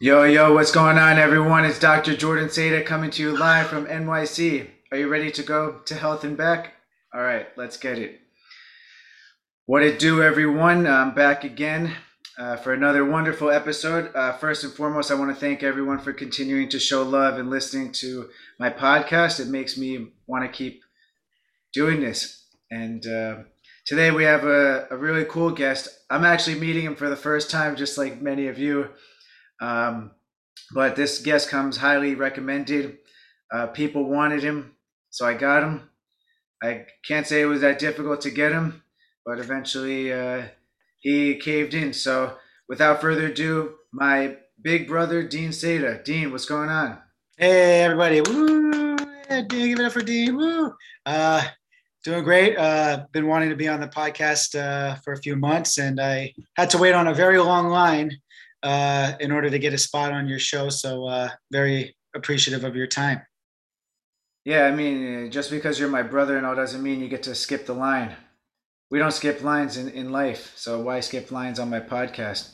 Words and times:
Yo, 0.00 0.24
yo, 0.24 0.52
what's 0.52 0.72
going 0.72 0.98
on, 0.98 1.18
everyone? 1.18 1.64
It's 1.64 1.78
Dr. 1.78 2.16
Jordan 2.16 2.48
Seda 2.48 2.84
coming 2.84 3.12
to 3.12 3.22
you 3.22 3.38
live 3.38 3.68
from 3.68 3.86
NYC. 3.86 4.68
Are 4.90 4.98
you 4.98 5.06
ready 5.08 5.30
to 5.30 5.42
go 5.44 5.82
to 5.86 5.94
health 5.94 6.24
and 6.24 6.36
back? 6.36 6.72
All 7.14 7.22
right, 7.22 7.46
let's 7.56 7.76
get 7.76 7.98
it. 7.98 8.20
What 9.66 9.84
it 9.84 10.00
do, 10.00 10.20
everyone? 10.20 10.88
I'm 10.88 11.14
back 11.14 11.44
again 11.44 11.94
uh, 12.36 12.56
for 12.56 12.72
another 12.72 13.04
wonderful 13.04 13.52
episode. 13.52 14.10
Uh, 14.16 14.32
first 14.32 14.64
and 14.64 14.72
foremost, 14.72 15.12
I 15.12 15.14
want 15.14 15.32
to 15.32 15.40
thank 15.40 15.62
everyone 15.62 16.00
for 16.00 16.12
continuing 16.12 16.68
to 16.70 16.80
show 16.80 17.04
love 17.04 17.38
and 17.38 17.48
listening 17.48 17.92
to 17.92 18.30
my 18.58 18.70
podcast. 18.70 19.38
It 19.38 19.46
makes 19.46 19.78
me 19.78 20.08
want 20.26 20.44
to 20.44 20.50
keep 20.50 20.82
doing 21.72 22.00
this. 22.00 22.46
And 22.68 23.06
uh, 23.06 23.36
today 23.86 24.10
we 24.10 24.24
have 24.24 24.42
a, 24.42 24.88
a 24.90 24.96
really 24.96 25.24
cool 25.24 25.52
guest. 25.52 25.88
I'm 26.10 26.24
actually 26.24 26.58
meeting 26.58 26.84
him 26.84 26.96
for 26.96 27.08
the 27.08 27.16
first 27.16 27.48
time, 27.48 27.76
just 27.76 27.96
like 27.96 28.20
many 28.20 28.48
of 28.48 28.58
you. 28.58 28.88
Um, 29.60 30.12
but 30.72 30.96
this 30.96 31.20
guest 31.20 31.48
comes 31.48 31.76
highly 31.76 32.14
recommended. 32.14 32.98
Uh, 33.52 33.66
people 33.68 34.04
wanted 34.04 34.42
him, 34.42 34.74
so 35.10 35.26
I 35.26 35.34
got 35.34 35.62
him. 35.62 35.90
I 36.62 36.86
can't 37.06 37.26
say 37.26 37.42
it 37.42 37.46
was 37.46 37.60
that 37.60 37.78
difficult 37.78 38.20
to 38.22 38.30
get 38.30 38.52
him, 38.52 38.82
but 39.26 39.38
eventually 39.38 40.12
uh, 40.12 40.44
he 41.00 41.36
caved 41.36 41.74
in. 41.74 41.92
So 41.92 42.36
without 42.68 43.00
further 43.00 43.26
ado, 43.26 43.74
my 43.92 44.38
big 44.62 44.88
brother, 44.88 45.22
Dean 45.22 45.50
Seda. 45.50 46.02
Dean, 46.02 46.32
what's 46.32 46.46
going 46.46 46.70
on? 46.70 46.98
Hey, 47.36 47.82
everybody. 47.82 48.22
Woo! 48.22 48.96
Dean, 49.28 49.48
give 49.48 49.80
it 49.80 49.84
up 49.84 49.92
for 49.92 50.02
Dean. 50.02 50.36
Woo! 50.36 50.72
Uh, 51.04 51.44
doing 52.04 52.24
great. 52.24 52.56
Uh, 52.56 53.04
been 53.12 53.26
wanting 53.26 53.50
to 53.50 53.56
be 53.56 53.68
on 53.68 53.80
the 53.80 53.88
podcast 53.88 54.58
uh, 54.58 54.96
for 54.96 55.12
a 55.12 55.18
few 55.18 55.36
months, 55.36 55.78
and 55.78 56.00
I 56.00 56.32
had 56.56 56.70
to 56.70 56.78
wait 56.78 56.94
on 56.94 57.08
a 57.08 57.14
very 57.14 57.38
long 57.38 57.68
line 57.68 58.10
uh, 58.64 59.12
in 59.20 59.30
order 59.30 59.50
to 59.50 59.58
get 59.58 59.72
a 59.72 59.78
spot 59.78 60.12
on 60.12 60.26
your 60.26 60.40
show. 60.40 60.70
So 60.70 61.06
uh, 61.06 61.28
very 61.52 61.94
appreciative 62.16 62.64
of 62.64 62.74
your 62.74 62.86
time. 62.86 63.20
Yeah, 64.44 64.66
I 64.66 64.72
mean, 64.72 65.30
just 65.30 65.50
because 65.50 65.78
you're 65.78 65.88
my 65.88 66.02
brother 66.02 66.36
and 66.36 66.44
all 66.44 66.54
doesn't 66.54 66.82
mean 66.82 67.00
you 67.00 67.08
get 67.08 67.22
to 67.24 67.34
skip 67.34 67.66
the 67.66 67.72
line. 67.72 68.16
We 68.90 68.98
don't 68.98 69.12
skip 69.12 69.42
lines 69.42 69.76
in, 69.76 69.88
in 69.88 70.12
life, 70.12 70.52
so 70.56 70.80
why 70.80 71.00
skip 71.00 71.30
lines 71.30 71.58
on 71.58 71.70
my 71.70 71.80
podcast? 71.80 72.50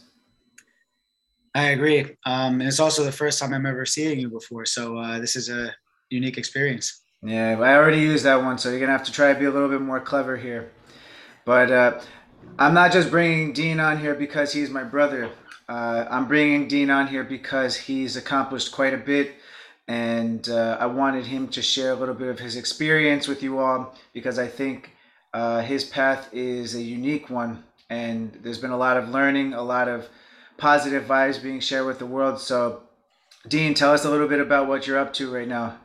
I 1.54 1.70
agree. 1.70 2.16
Um, 2.24 2.60
and 2.60 2.62
it's 2.62 2.78
also 2.78 3.02
the 3.02 3.10
first 3.10 3.40
time 3.40 3.52
I'm 3.52 3.66
ever 3.66 3.84
seeing 3.84 4.20
you 4.20 4.30
before, 4.30 4.64
so 4.66 4.98
uh, 4.98 5.18
this 5.18 5.34
is 5.34 5.50
a 5.50 5.74
unique 6.08 6.38
experience. 6.38 7.02
Yeah, 7.22 7.58
I 7.60 7.74
already 7.74 7.98
used 7.98 8.24
that 8.24 8.42
one, 8.42 8.56
so 8.56 8.70
you're 8.70 8.78
gonna 8.78 8.92
have 8.92 9.04
to 9.04 9.12
try 9.12 9.32
to 9.32 9.38
be 9.38 9.46
a 9.46 9.50
little 9.50 9.68
bit 9.68 9.80
more 9.80 10.00
clever 10.00 10.36
here. 10.36 10.70
But 11.44 11.72
uh, 11.72 12.00
I'm 12.58 12.72
not 12.72 12.92
just 12.92 13.10
bringing 13.10 13.52
Dean 13.52 13.80
on 13.80 13.98
here 13.98 14.14
because 14.14 14.52
he's 14.52 14.70
my 14.70 14.84
brother. 14.84 15.30
Uh, 15.70 16.04
I'm 16.10 16.26
bringing 16.26 16.66
Dean 16.66 16.90
on 16.90 17.06
here 17.06 17.22
because 17.22 17.76
he's 17.76 18.16
accomplished 18.16 18.72
quite 18.72 18.92
a 18.92 18.96
bit, 18.96 19.36
and 19.86 20.48
uh, 20.48 20.76
I 20.80 20.86
wanted 20.86 21.26
him 21.26 21.46
to 21.46 21.62
share 21.62 21.92
a 21.92 21.94
little 21.94 22.14
bit 22.16 22.26
of 22.26 22.40
his 22.40 22.56
experience 22.56 23.28
with 23.28 23.40
you 23.40 23.60
all 23.60 23.94
because 24.12 24.36
I 24.36 24.48
think 24.48 24.90
uh, 25.32 25.60
his 25.60 25.84
path 25.84 26.28
is 26.32 26.74
a 26.74 26.82
unique 26.82 27.30
one, 27.30 27.62
and 27.88 28.36
there's 28.42 28.58
been 28.58 28.72
a 28.72 28.76
lot 28.76 28.96
of 28.96 29.10
learning, 29.10 29.54
a 29.54 29.62
lot 29.62 29.86
of 29.86 30.08
positive 30.56 31.04
vibes 31.04 31.40
being 31.40 31.60
shared 31.60 31.86
with 31.86 32.00
the 32.00 32.06
world. 32.06 32.40
So, 32.40 32.82
Dean, 33.46 33.72
tell 33.72 33.92
us 33.92 34.04
a 34.04 34.10
little 34.10 34.26
bit 34.26 34.40
about 34.40 34.66
what 34.66 34.88
you're 34.88 34.98
up 34.98 35.12
to 35.14 35.32
right 35.32 35.46
now. 35.46 35.78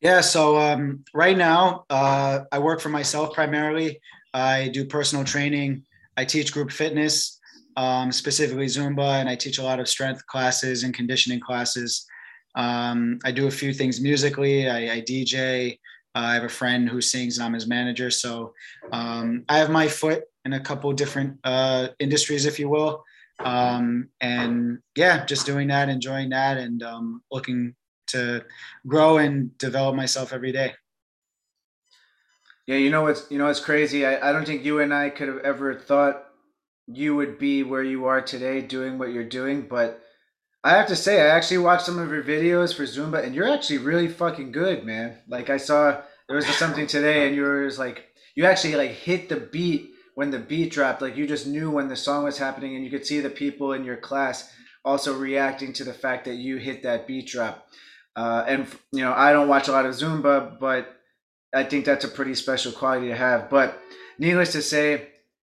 Yeah, 0.00 0.20
so 0.20 0.58
um, 0.58 1.02
right 1.12 1.36
now 1.36 1.86
uh, 1.90 2.44
I 2.52 2.60
work 2.60 2.80
for 2.80 2.88
myself 2.88 3.34
primarily. 3.34 4.00
I 4.32 4.68
do 4.68 4.84
personal 4.84 5.24
training. 5.24 5.86
I 6.16 6.24
teach 6.24 6.52
group 6.52 6.70
fitness 6.70 7.33
um, 7.76 8.12
specifically 8.12 8.66
Zumba, 8.66 9.20
and 9.20 9.28
I 9.28 9.36
teach 9.36 9.58
a 9.58 9.62
lot 9.62 9.80
of 9.80 9.88
strength 9.88 10.26
classes 10.26 10.84
and 10.84 10.94
conditioning 10.94 11.40
classes. 11.40 12.06
Um, 12.54 13.18
I 13.24 13.32
do 13.32 13.46
a 13.46 13.50
few 13.50 13.72
things 13.72 14.00
musically. 14.00 14.68
I, 14.68 14.94
I 14.94 15.00
DJ. 15.00 15.78
Uh, 16.14 16.18
I 16.18 16.34
have 16.34 16.44
a 16.44 16.48
friend 16.48 16.88
who 16.88 17.00
sings, 17.00 17.38
and 17.38 17.46
I'm 17.46 17.54
his 17.54 17.66
manager. 17.66 18.10
So 18.10 18.54
um, 18.92 19.44
I 19.48 19.58
have 19.58 19.70
my 19.70 19.88
foot 19.88 20.24
in 20.44 20.52
a 20.52 20.60
couple 20.60 20.92
different 20.92 21.38
uh, 21.42 21.88
industries, 21.98 22.46
if 22.46 22.58
you 22.58 22.68
will. 22.68 23.04
Um, 23.40 24.08
and 24.20 24.78
yeah, 24.96 25.24
just 25.24 25.46
doing 25.46 25.68
that, 25.68 25.88
enjoying 25.88 26.30
that, 26.30 26.56
and 26.56 26.82
um, 26.82 27.22
looking 27.32 27.74
to 28.08 28.44
grow 28.86 29.18
and 29.18 29.56
develop 29.58 29.96
myself 29.96 30.32
every 30.32 30.52
day. 30.52 30.74
Yeah, 32.66 32.76
you 32.76 32.90
know 32.90 33.02
what's 33.02 33.30
you 33.30 33.38
know 33.38 33.46
what's 33.46 33.60
crazy. 33.60 34.06
I, 34.06 34.30
I 34.30 34.32
don't 34.32 34.46
think 34.46 34.64
you 34.64 34.80
and 34.80 34.94
I 34.94 35.10
could 35.10 35.28
have 35.28 35.38
ever 35.38 35.74
thought 35.74 36.23
you 36.86 37.16
would 37.16 37.38
be 37.38 37.62
where 37.62 37.82
you 37.82 38.06
are 38.06 38.20
today 38.20 38.60
doing 38.60 38.98
what 38.98 39.10
you're 39.10 39.24
doing. 39.24 39.62
But 39.68 40.00
I 40.62 40.70
have 40.70 40.88
to 40.88 40.96
say, 40.96 41.20
I 41.20 41.28
actually 41.36 41.58
watched 41.58 41.86
some 41.86 41.98
of 41.98 42.10
your 42.10 42.22
videos 42.22 42.74
for 42.74 42.84
Zumba, 42.84 43.22
and 43.22 43.34
you're 43.34 43.52
actually 43.52 43.78
really 43.78 44.08
fucking 44.08 44.52
good, 44.52 44.84
man. 44.84 45.18
Like 45.28 45.50
I 45.50 45.56
saw 45.56 46.00
there 46.28 46.36
was 46.36 46.46
something 46.46 46.86
today, 46.86 47.26
and 47.26 47.36
you 47.36 47.42
were 47.42 47.66
just 47.66 47.78
like 47.78 48.06
you 48.34 48.46
actually 48.46 48.76
like 48.76 48.90
hit 48.90 49.28
the 49.28 49.36
beat 49.36 49.90
when 50.14 50.30
the 50.30 50.38
beat 50.38 50.72
dropped. 50.72 51.02
Like 51.02 51.16
you 51.16 51.26
just 51.26 51.46
knew 51.46 51.70
when 51.70 51.88
the 51.88 51.96
song 51.96 52.24
was 52.24 52.38
happening, 52.38 52.76
and 52.76 52.84
you 52.84 52.90
could 52.90 53.06
see 53.06 53.20
the 53.20 53.30
people 53.30 53.72
in 53.72 53.84
your 53.84 53.96
class 53.96 54.50
also 54.84 55.16
reacting 55.16 55.72
to 55.72 55.84
the 55.84 55.94
fact 55.94 56.26
that 56.26 56.34
you 56.34 56.56
hit 56.58 56.82
that 56.82 57.06
beat 57.06 57.26
drop. 57.26 57.66
Uh, 58.16 58.44
and 58.46 58.66
you 58.92 59.00
know, 59.00 59.12
I 59.12 59.32
don't 59.32 59.48
watch 59.48 59.68
a 59.68 59.72
lot 59.72 59.86
of 59.86 59.94
Zumba, 59.94 60.58
but 60.58 60.94
I 61.54 61.64
think 61.64 61.84
that's 61.84 62.04
a 62.04 62.08
pretty 62.08 62.34
special 62.34 62.72
quality 62.72 63.08
to 63.08 63.16
have. 63.16 63.50
But 63.50 63.78
needless 64.18 64.52
to 64.52 64.62
say, 64.62 65.08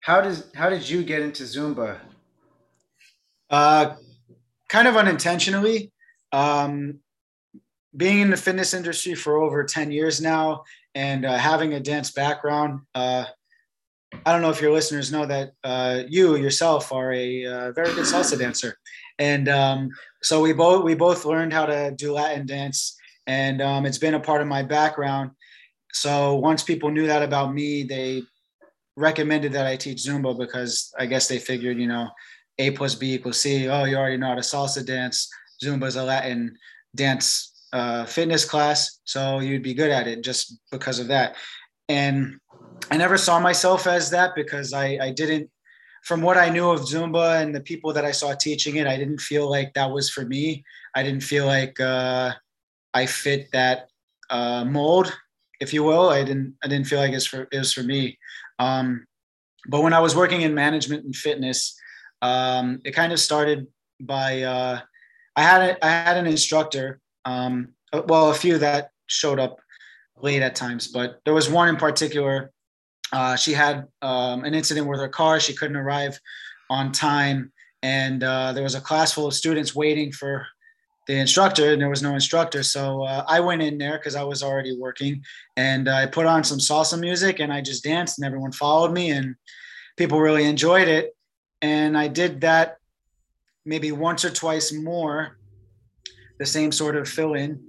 how 0.05 0.21
does 0.21 0.45
how 0.53 0.69
did 0.69 0.87
you 0.87 1.03
get 1.03 1.23
into 1.23 1.41
Zumba? 1.41 1.97
Uh, 3.49 3.95
kind 4.69 4.87
of 4.87 4.95
unintentionally. 4.95 5.91
Um, 6.31 6.99
being 7.97 8.19
in 8.19 8.29
the 8.29 8.37
fitness 8.37 8.75
industry 8.75 9.15
for 9.15 9.37
over 9.37 9.63
10 9.63 9.91
years 9.91 10.21
now 10.21 10.63
and 10.93 11.25
uh, 11.25 11.37
having 11.37 11.73
a 11.73 11.79
dance 11.79 12.11
background, 12.11 12.81
uh, 12.93 13.25
I 14.25 14.31
don't 14.31 14.43
know 14.43 14.51
if 14.51 14.61
your 14.61 14.71
listeners 14.71 15.11
know 15.11 15.25
that 15.25 15.53
uh, 15.63 16.03
you 16.07 16.35
yourself 16.35 16.91
are 16.91 17.11
a 17.11 17.45
uh, 17.45 17.71
very 17.71 17.91
good 17.95 18.05
salsa 18.05 18.37
dancer, 18.37 18.77
and 19.17 19.49
um, 19.49 19.89
so 20.21 20.39
we 20.39 20.53
both 20.53 20.83
we 20.83 20.93
both 20.93 21.25
learned 21.25 21.51
how 21.51 21.65
to 21.65 21.95
do 21.97 22.13
Latin 22.13 22.45
dance, 22.45 22.95
and 23.25 23.59
um, 23.59 23.87
it's 23.87 23.97
been 23.97 24.13
a 24.13 24.19
part 24.19 24.41
of 24.41 24.47
my 24.47 24.61
background. 24.61 25.31
So 25.93 26.35
once 26.35 26.61
people 26.61 26.91
knew 26.91 27.07
that 27.07 27.23
about 27.23 27.55
me, 27.55 27.83
they 27.83 28.21
recommended 28.95 29.53
that 29.53 29.67
I 29.67 29.75
teach 29.75 29.97
Zumba 29.99 30.37
because 30.37 30.93
I 30.97 31.05
guess 31.05 31.27
they 31.27 31.39
figured, 31.39 31.77
you 31.77 31.87
know, 31.87 32.09
A 32.59 32.71
plus 32.71 32.95
B 32.95 33.13
equals 33.13 33.39
C. 33.39 33.67
Oh, 33.67 33.83
you 33.83 33.97
already 33.97 34.17
know 34.17 34.27
how 34.27 34.35
to 34.35 34.41
salsa 34.41 34.85
dance. 34.85 35.29
Zumba 35.63 35.87
is 35.87 35.95
a 35.95 36.03
Latin 36.03 36.57
dance 36.95 37.53
uh, 37.73 38.05
fitness 38.05 38.45
class, 38.45 38.99
so 39.03 39.39
you'd 39.39 39.63
be 39.63 39.73
good 39.73 39.91
at 39.91 40.07
it 40.07 40.23
just 40.23 40.59
because 40.71 40.99
of 40.99 41.07
that. 41.09 41.35
And 41.89 42.39
I 42.89 42.97
never 42.97 43.17
saw 43.17 43.39
myself 43.39 43.87
as 43.87 44.09
that 44.11 44.35
because 44.35 44.73
I, 44.73 44.97
I 45.01 45.11
didn't, 45.11 45.49
from 46.03 46.21
what 46.21 46.37
I 46.37 46.49
knew 46.49 46.69
of 46.69 46.81
Zumba 46.81 47.41
and 47.41 47.53
the 47.53 47.61
people 47.61 47.91
that 47.93 48.05
I 48.05 48.11
saw 48.11 48.33
teaching 48.33 48.75
it, 48.77 48.87
I 48.87 48.95
didn't 48.95 49.19
feel 49.19 49.49
like 49.49 49.73
that 49.73 49.91
was 49.91 50.09
for 50.09 50.23
me. 50.25 50.63
I 50.95 51.03
didn't 51.03 51.23
feel 51.23 51.45
like 51.45 51.79
uh, 51.79 52.33
I 52.93 53.05
fit 53.07 53.49
that 53.51 53.89
uh, 54.29 54.63
mold, 54.65 55.13
if 55.59 55.73
you 55.73 55.83
will. 55.83 56.09
I 56.09 56.23
didn't 56.23 56.55
I 56.63 56.67
didn't 56.67 56.87
feel 56.87 56.99
like 56.99 57.11
it's 57.11 57.25
for 57.25 57.47
it 57.51 57.57
was 57.57 57.73
for 57.73 57.83
me. 57.83 58.17
Um, 58.59 59.05
but 59.67 59.81
when 59.81 59.93
I 59.93 59.99
was 59.99 60.15
working 60.15 60.41
in 60.41 60.53
management 60.53 61.05
and 61.05 61.15
fitness, 61.15 61.77
um, 62.21 62.81
it 62.83 62.91
kind 62.91 63.11
of 63.11 63.19
started 63.19 63.67
by 63.99 64.43
uh, 64.43 64.79
I 65.35 65.41
had 65.41 65.61
a, 65.61 65.85
I 65.85 65.89
had 65.89 66.17
an 66.17 66.27
instructor, 66.27 66.99
um, 67.25 67.69
well, 68.07 68.31
a 68.31 68.33
few 68.33 68.57
that 68.59 68.89
showed 69.07 69.39
up 69.39 69.59
late 70.17 70.41
at 70.41 70.55
times, 70.55 70.87
but 70.87 71.19
there 71.25 71.33
was 71.33 71.49
one 71.49 71.67
in 71.67 71.75
particular. 71.75 72.51
Uh, 73.11 73.35
she 73.35 73.53
had 73.53 73.87
um, 74.01 74.43
an 74.45 74.53
incident 74.53 74.87
with 74.87 74.99
her 74.99 75.09
car; 75.09 75.39
she 75.39 75.53
couldn't 75.53 75.75
arrive 75.75 76.19
on 76.69 76.91
time, 76.91 77.51
and 77.83 78.23
uh, 78.23 78.53
there 78.53 78.63
was 78.63 78.75
a 78.75 78.81
class 78.81 79.11
full 79.11 79.27
of 79.27 79.33
students 79.33 79.75
waiting 79.75 80.11
for 80.11 80.47
the 81.07 81.13
instructor 81.13 81.71
and 81.71 81.81
there 81.81 81.89
was 81.89 82.01
no 82.01 82.13
instructor. 82.13 82.63
So 82.63 83.03
uh, 83.03 83.25
i 83.27 83.39
went 83.39 83.61
in 83.61 83.77
there 83.77 83.97
because 83.97 84.15
i 84.15 84.23
was 84.23 84.43
already 84.43 84.77
working 84.77 85.23
and 85.55 85.87
i 85.89 86.05
put 86.05 86.25
on 86.25 86.43
some 86.43 86.59
salsa 86.59 86.99
music 86.99 87.39
and 87.39 87.51
i 87.53 87.61
just 87.61 87.83
danced 87.83 88.17
and 88.17 88.25
everyone 88.25 88.51
followed 88.51 88.91
me 88.91 89.11
and 89.11 89.35
people 89.97 90.19
really 90.19 90.45
enjoyed 90.45 90.87
it. 90.87 91.15
And 91.61 91.97
i 91.97 92.07
did 92.07 92.41
that 92.41 92.77
maybe 93.65 93.91
once 93.91 94.25
or 94.25 94.29
twice 94.29 94.71
more 94.73 95.37
the 96.39 96.45
same 96.45 96.71
sort 96.71 96.95
of 96.95 97.07
fill 97.07 97.33
in 97.33 97.59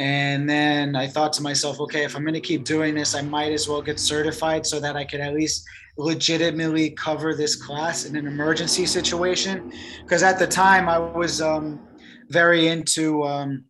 and 0.00 0.48
then 0.48 0.96
i 0.96 1.06
thought 1.06 1.32
to 1.32 1.42
myself 1.42 1.78
okay 1.78 2.02
if 2.02 2.16
i'm 2.16 2.22
going 2.22 2.34
to 2.34 2.40
keep 2.40 2.64
doing 2.64 2.96
this 2.96 3.14
i 3.14 3.22
might 3.22 3.52
as 3.52 3.68
well 3.68 3.80
get 3.80 4.00
certified 4.00 4.66
so 4.66 4.80
that 4.80 4.96
i 4.96 5.04
could 5.04 5.20
at 5.20 5.34
least 5.34 5.64
legitimately 5.96 6.90
cover 6.90 7.34
this 7.34 7.54
class 7.54 8.04
in 8.04 8.16
an 8.16 8.26
emergency 8.26 8.86
situation. 8.86 9.72
Because 10.02 10.22
at 10.22 10.38
the 10.38 10.46
time 10.46 10.88
i 10.88 10.98
was 10.98 11.40
um, 11.40 11.80
very 12.28 12.68
into 12.68 13.22
um, 13.24 13.64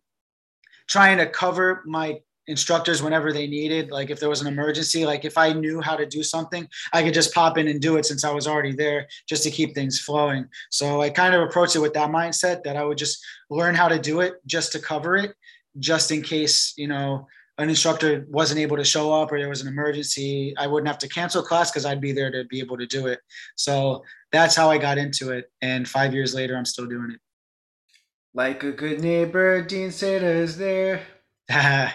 trying 0.87 1.17
to 1.17 1.27
cover 1.27 1.83
my 1.85 2.19
instructors 2.47 3.01
whenever 3.01 3.33
they 3.33 3.47
needed. 3.47 3.91
Like 3.91 4.09
if 4.09 4.19
there 4.19 4.29
was 4.29 4.41
an 4.41 4.47
emergency, 4.47 5.05
like 5.05 5.25
if 5.25 5.37
I 5.37 5.53
knew 5.53 5.81
how 5.81 5.95
to 5.95 6.05
do 6.05 6.23
something, 6.23 6.67
I 6.93 7.03
could 7.03 7.13
just 7.13 7.33
pop 7.33 7.57
in 7.57 7.67
and 7.67 7.81
do 7.81 7.97
it 7.97 8.05
since 8.05 8.23
I 8.23 8.31
was 8.31 8.47
already 8.47 8.73
there 8.73 9.07
just 9.27 9.43
to 9.43 9.51
keep 9.51 9.73
things 9.73 9.99
flowing. 9.99 10.47
So 10.69 11.01
I 11.01 11.09
kind 11.09 11.33
of 11.33 11.41
approached 11.41 11.75
it 11.75 11.79
with 11.79 11.93
that 11.93 12.09
mindset 12.09 12.63
that 12.63 12.77
I 12.77 12.83
would 12.83 12.97
just 12.97 13.23
learn 13.49 13.75
how 13.75 13.87
to 13.87 13.99
do 13.99 14.21
it 14.21 14.35
just 14.45 14.71
to 14.73 14.79
cover 14.79 15.15
it, 15.15 15.33
just 15.79 16.11
in 16.11 16.21
case, 16.21 16.73
you 16.77 16.87
know, 16.87 17.27
an 17.57 17.69
instructor 17.69 18.25
wasn't 18.29 18.59
able 18.59 18.75
to 18.75 18.83
show 18.83 19.13
up 19.13 19.31
or 19.31 19.39
there 19.39 19.49
was 19.49 19.61
an 19.61 19.67
emergency, 19.69 20.53
I 20.57 20.67
wouldn't 20.67 20.87
have 20.87 20.97
to 20.99 21.07
cancel 21.07 21.41
class 21.41 21.71
because 21.71 21.85
I'd 21.85 22.01
be 22.01 22.11
there 22.11 22.29
to 22.29 22.43
be 22.43 22.59
able 22.59 22.77
to 22.77 22.85
do 22.85 23.07
it. 23.07 23.19
So 23.55 24.03
that's 24.31 24.55
how 24.55 24.69
I 24.69 24.77
got 24.77 24.97
into 24.97 25.31
it. 25.31 25.49
And 25.61 25.87
five 25.87 26.13
years 26.13 26.35
later, 26.35 26.57
I'm 26.57 26.65
still 26.65 26.85
doing 26.85 27.11
it. 27.11 27.19
Like 28.35 28.63
a 28.63 28.71
good 28.73 28.99
neighbor, 28.99 29.61
Dean 29.61 29.89
Seda 29.89 30.23
is 30.23 30.57
there. 30.57 31.01
yeah. 31.49 31.93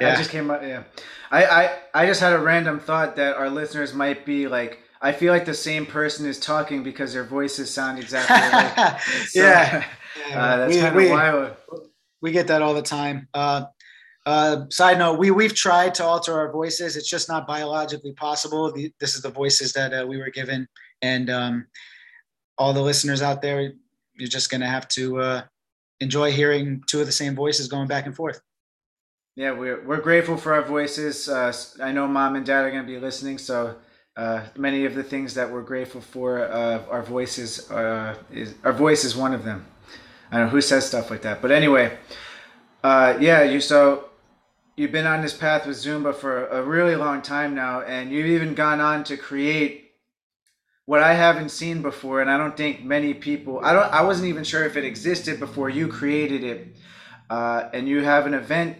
I 0.00 0.14
just 0.16 0.30
came 0.30 0.50
up. 0.50 0.62
Yeah, 0.62 0.82
I, 1.30 1.44
I 1.44 1.78
I 1.94 2.06
just 2.06 2.20
had 2.20 2.34
a 2.34 2.38
random 2.38 2.80
thought 2.80 3.16
that 3.16 3.36
our 3.36 3.48
listeners 3.48 3.94
might 3.94 4.26
be 4.26 4.46
like. 4.46 4.80
I 5.00 5.12
feel 5.12 5.32
like 5.32 5.44
the 5.44 5.54
same 5.54 5.84
person 5.84 6.24
is 6.26 6.40
talking 6.40 6.82
because 6.82 7.12
their 7.12 7.24
voices 7.24 7.70
sound 7.70 7.98
exactly 7.98 8.36
like. 8.36 9.00
So, 9.28 9.40
yeah, 9.40 9.84
uh, 10.32 10.56
that's 10.56 10.76
kind 10.76 10.98
of 10.98 11.10
wild. 11.10 11.56
We 12.22 12.32
get 12.32 12.46
that 12.48 12.62
all 12.62 12.72
the 12.72 12.82
time. 12.82 13.28
Uh, 13.34 13.66
uh, 14.26 14.64
side 14.70 14.98
note: 14.98 15.18
We 15.18 15.30
we've 15.30 15.54
tried 15.54 15.94
to 15.96 16.04
alter 16.04 16.32
our 16.34 16.50
voices. 16.50 16.96
It's 16.96 17.08
just 17.08 17.28
not 17.28 17.46
biologically 17.46 18.12
possible. 18.12 18.72
The, 18.72 18.92
this 18.98 19.14
is 19.14 19.22
the 19.22 19.30
voices 19.30 19.72
that 19.74 19.92
uh, 19.92 20.06
we 20.06 20.16
were 20.18 20.30
given, 20.30 20.66
and 21.00 21.30
um, 21.30 21.66
all 22.58 22.72
the 22.72 22.82
listeners 22.82 23.22
out 23.22 23.40
there, 23.40 23.72
you're 24.14 24.28
just 24.28 24.50
gonna 24.50 24.68
have 24.68 24.88
to 24.88 25.20
uh, 25.20 25.42
enjoy 26.04 26.30
hearing 26.30 26.84
two 26.86 27.00
of 27.00 27.06
the 27.06 27.12
same 27.12 27.34
voices 27.34 27.66
going 27.66 27.88
back 27.88 28.06
and 28.06 28.14
forth. 28.14 28.40
Yeah, 29.34 29.50
we're 29.50 29.82
we're 29.84 30.00
grateful 30.00 30.36
for 30.36 30.54
our 30.54 30.62
voices. 30.62 31.28
Uh, 31.28 31.52
I 31.82 31.90
know 31.90 32.06
mom 32.06 32.36
and 32.36 32.46
dad 32.46 32.64
are 32.64 32.70
gonna 32.70 32.84
be 32.84 32.98
listening, 32.98 33.38
so. 33.38 33.76
Uh, 34.16 34.46
many 34.56 34.84
of 34.84 34.94
the 34.94 35.02
things 35.02 35.34
that 35.34 35.50
we're 35.50 35.60
grateful 35.60 36.00
for, 36.00 36.44
uh, 36.44 36.80
our 36.88 37.02
voices, 37.02 37.68
uh, 37.72 38.14
is 38.30 38.54
our 38.62 38.72
voice 38.72 39.02
is 39.02 39.16
one 39.16 39.34
of 39.34 39.42
them. 39.44 39.66
I 40.30 40.36
don't 40.36 40.46
know 40.46 40.50
who 40.52 40.60
says 40.60 40.86
stuff 40.86 41.10
like 41.10 41.22
that, 41.22 41.42
but 41.42 41.50
anyway, 41.50 41.98
uh, 42.84 43.16
yeah. 43.20 43.42
You 43.42 43.60
so 43.60 44.10
you've 44.76 44.92
been 44.92 45.06
on 45.06 45.20
this 45.20 45.34
path 45.34 45.66
with 45.66 45.76
Zumba 45.78 46.14
for 46.14 46.46
a 46.46 46.62
really 46.62 46.94
long 46.94 47.22
time 47.22 47.56
now, 47.56 47.80
and 47.82 48.12
you've 48.12 48.26
even 48.26 48.54
gone 48.54 48.80
on 48.80 49.02
to 49.04 49.16
create 49.16 49.83
what 50.86 51.02
I 51.02 51.14
haven't 51.14 51.48
seen 51.48 51.82
before, 51.82 52.20
and 52.20 52.30
I 52.30 52.36
don't 52.36 52.56
think 52.56 52.84
many 52.84 53.14
people. 53.14 53.60
I 53.62 53.72
don't. 53.72 53.90
I 53.92 54.02
wasn't 54.02 54.28
even 54.28 54.44
sure 54.44 54.64
if 54.64 54.76
it 54.76 54.84
existed 54.84 55.40
before 55.40 55.70
you 55.70 55.88
created 55.88 56.44
it, 56.44 56.76
uh, 57.30 57.68
and 57.72 57.88
you 57.88 58.02
have 58.02 58.26
an 58.26 58.34
event 58.34 58.78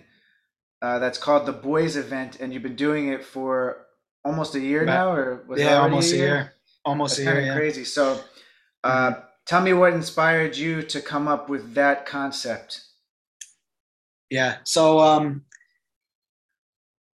uh, 0.82 0.98
that's 0.98 1.18
called 1.18 1.46
the 1.46 1.52
Boys 1.52 1.96
Event, 1.96 2.40
and 2.40 2.52
you've 2.52 2.62
been 2.62 2.76
doing 2.76 3.08
it 3.08 3.24
for 3.24 3.86
almost 4.24 4.54
a 4.54 4.60
year 4.60 4.84
now, 4.84 5.12
or 5.12 5.44
yeah, 5.56 5.80
almost 5.80 6.12
a 6.12 6.16
year? 6.16 6.26
year? 6.26 6.54
Almost 6.84 7.16
that's 7.16 7.28
a 7.28 7.32
year. 7.32 7.40
Yeah. 7.46 7.56
Crazy. 7.56 7.84
So, 7.84 8.20
uh, 8.82 9.10
mm-hmm. 9.10 9.20
tell 9.46 9.62
me 9.62 9.72
what 9.72 9.94
inspired 9.94 10.56
you 10.56 10.82
to 10.82 11.00
come 11.00 11.26
up 11.26 11.48
with 11.48 11.74
that 11.74 12.04
concept. 12.04 12.82
Yeah. 14.30 14.56
So 14.64 14.98
um, 14.98 15.44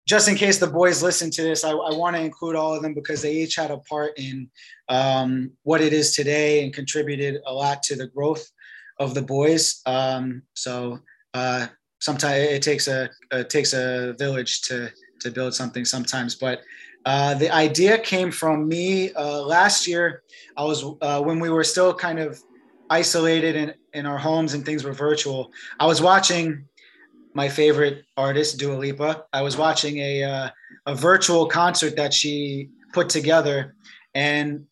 just 0.07 0.29
in 0.29 0.35
case 0.35 0.57
the 0.57 0.67
boys 0.67 1.03
listen 1.03 1.29
to 1.29 1.41
this, 1.41 1.65
I, 1.65 1.71
I 1.71 1.93
want 1.93 2.15
to 2.15 2.21
include 2.21 2.55
all 2.55 2.73
of 2.73 2.81
them 2.81 2.93
because 2.93 3.21
they 3.21 3.33
each 3.33 3.55
had 3.55 3.71
a 3.71 3.77
part 3.79 4.13
in 4.17 4.49
um, 4.87 5.51
what 5.63 5.81
it 5.81 5.91
is 5.91 6.15
today 6.15 6.63
and 6.63 6.73
contributed 6.73 7.41
a 7.45 7.53
lot 7.53 7.83
to 7.83 7.95
the 7.95 8.07
growth 8.07 8.49
of 8.99 9.13
the 9.13 9.21
boys. 9.21 9.81
Um, 9.85 10.43
so 10.53 10.99
uh, 11.33 11.67
sometimes 11.99 12.37
it 12.37 12.63
takes 12.63 12.87
a 12.87 13.09
it 13.31 13.49
takes 13.49 13.73
a 13.73 14.15
village 14.17 14.61
to 14.63 14.89
to 15.19 15.29
build 15.29 15.53
something 15.53 15.85
sometimes, 15.85 16.33
but. 16.35 16.61
Uh, 17.05 17.33
the 17.35 17.49
idea 17.55 17.97
came 17.97 18.29
from 18.29 18.67
me 18.67 19.13
uh, 19.13 19.41
last 19.41 19.87
year. 19.87 20.23
I 20.57 20.65
was 20.65 20.83
uh, 21.01 21.21
when 21.21 21.39
we 21.39 21.49
were 21.49 21.63
still 21.63 21.93
kind 21.93 22.19
of 22.19 22.43
isolated 22.89 23.55
in, 23.55 23.73
in 23.93 24.05
our 24.05 24.17
homes 24.17 24.53
and 24.53 24.65
things 24.65 24.83
were 24.83 24.91
virtual. 24.91 25.53
I 25.79 25.85
was 25.85 26.01
watching 26.01 26.65
my 27.37 27.47
favorite 27.47 28.03
artist, 28.17 28.57
Dua 28.57 28.75
Lipa. 28.75 29.23
I 29.31 29.43
was 29.43 29.55
watching 29.55 29.99
a 29.99 30.23
uh, 30.23 30.49
a 30.87 30.95
virtual 30.95 31.45
concert 31.45 31.95
that 31.95 32.11
she 32.11 32.69
put 32.93 33.09
together, 33.09 33.75
and 34.15 34.65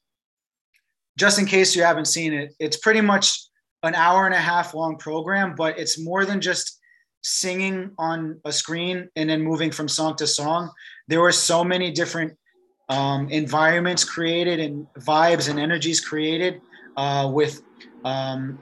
just 1.15 1.37
in 1.37 1.45
case 1.45 1.75
you 1.75 1.83
haven't 1.83 2.07
seen 2.07 2.33
it, 2.33 2.55
it's 2.59 2.77
pretty 2.77 3.01
much 3.01 3.25
an 3.83 3.93
hour 3.93 4.25
and 4.25 4.33
a 4.33 4.45
half 4.51 4.73
long 4.73 4.97
program, 4.97 5.53
but 5.55 5.77
it's 5.77 5.99
more 5.99 6.25
than 6.25 6.41
just 6.41 6.79
singing 7.21 7.91
on 7.99 8.41
a 8.45 8.51
screen 8.51 9.09
and 9.15 9.29
then 9.29 9.41
moving 9.43 9.69
from 9.69 9.87
song 9.87 10.15
to 10.15 10.25
song. 10.25 10.71
There 11.07 11.21
were 11.21 11.31
so 11.31 11.63
many 11.63 11.91
different 11.91 12.33
um, 12.89 13.29
environments 13.29 14.03
created 14.03 14.59
and 14.59 14.87
vibes 14.99 15.49
and 15.49 15.59
energies 15.59 16.01
created 16.01 16.61
uh, 16.97 17.29
with 17.31 17.61
um, 18.03 18.57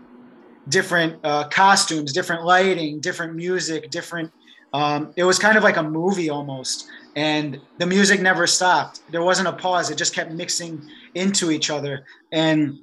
different 0.69 1.19
uh, 1.23 1.47
costumes, 1.49 2.13
different 2.13 2.43
lighting, 2.45 2.99
different 2.99 3.35
music, 3.35 3.89
different. 3.89 4.31
Um, 4.73 5.13
it 5.15 5.23
was 5.23 5.37
kind 5.37 5.57
of 5.57 5.63
like 5.63 5.77
a 5.77 5.83
movie 5.83 6.29
almost, 6.29 6.87
and 7.15 7.59
the 7.77 7.85
music 7.85 8.21
never 8.21 8.47
stopped. 8.47 9.01
There 9.11 9.23
wasn't 9.23 9.47
a 9.47 9.53
pause. 9.53 9.89
It 9.89 9.97
just 9.97 10.15
kept 10.15 10.31
mixing 10.31 10.81
into 11.13 11.51
each 11.51 11.69
other, 11.69 12.05
and 12.31 12.79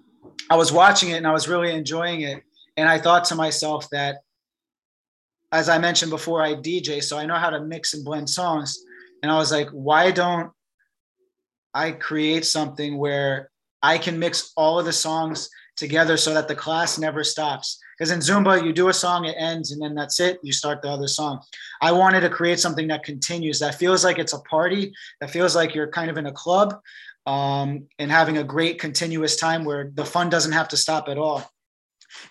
I 0.50 0.56
was 0.56 0.72
watching 0.72 1.10
it 1.10 1.16
and 1.16 1.26
I 1.26 1.32
was 1.32 1.48
really 1.48 1.72
enjoying 1.72 2.22
it. 2.22 2.42
And 2.76 2.88
I 2.88 2.98
thought 2.98 3.24
to 3.26 3.36
myself 3.36 3.88
that, 3.90 4.16
as 5.52 5.68
I 5.68 5.78
mentioned 5.78 6.10
before, 6.10 6.42
I 6.42 6.54
DJ, 6.54 7.02
so 7.02 7.16
I 7.16 7.24
know 7.24 7.36
how 7.36 7.50
to 7.50 7.60
mix 7.60 7.94
and 7.94 8.04
blend 8.04 8.28
songs. 8.28 8.84
And 9.22 9.30
I 9.30 9.36
was 9.36 9.52
like, 9.52 9.68
why 9.70 10.10
don't 10.10 10.50
I 11.72 11.92
create 11.92 12.44
something 12.44 12.98
where 12.98 13.50
I 13.80 13.98
can 13.98 14.18
mix 14.18 14.52
all 14.56 14.78
of 14.78 14.86
the 14.86 14.92
songs 14.92 15.48
together 15.80 16.16
so 16.16 16.32
that 16.32 16.46
the 16.46 16.54
class 16.54 16.98
never 16.98 17.24
stops. 17.24 17.80
Because 17.98 18.12
in 18.12 18.20
Zumba, 18.20 18.64
you 18.64 18.72
do 18.72 18.88
a 18.88 18.94
song, 18.94 19.24
it 19.24 19.34
ends, 19.36 19.72
and 19.72 19.82
then 19.82 19.94
that's 19.94 20.20
it. 20.20 20.38
You 20.44 20.52
start 20.52 20.80
the 20.80 20.88
other 20.88 21.08
song. 21.08 21.40
I 21.82 21.90
wanted 21.90 22.20
to 22.20 22.30
create 22.30 22.60
something 22.60 22.86
that 22.88 23.02
continues, 23.02 23.58
that 23.58 23.74
feels 23.74 24.04
like 24.04 24.18
it's 24.18 24.32
a 24.32 24.40
party, 24.40 24.92
that 25.20 25.30
feels 25.30 25.56
like 25.56 25.74
you're 25.74 25.90
kind 25.90 26.10
of 26.10 26.16
in 26.16 26.26
a 26.26 26.32
club 26.32 26.80
um, 27.26 27.88
and 27.98 28.10
having 28.10 28.38
a 28.38 28.44
great 28.44 28.78
continuous 28.78 29.36
time 29.36 29.64
where 29.64 29.90
the 29.92 30.04
fun 30.04 30.30
doesn't 30.30 30.52
have 30.52 30.68
to 30.68 30.76
stop 30.76 31.08
at 31.08 31.18
all. 31.18 31.50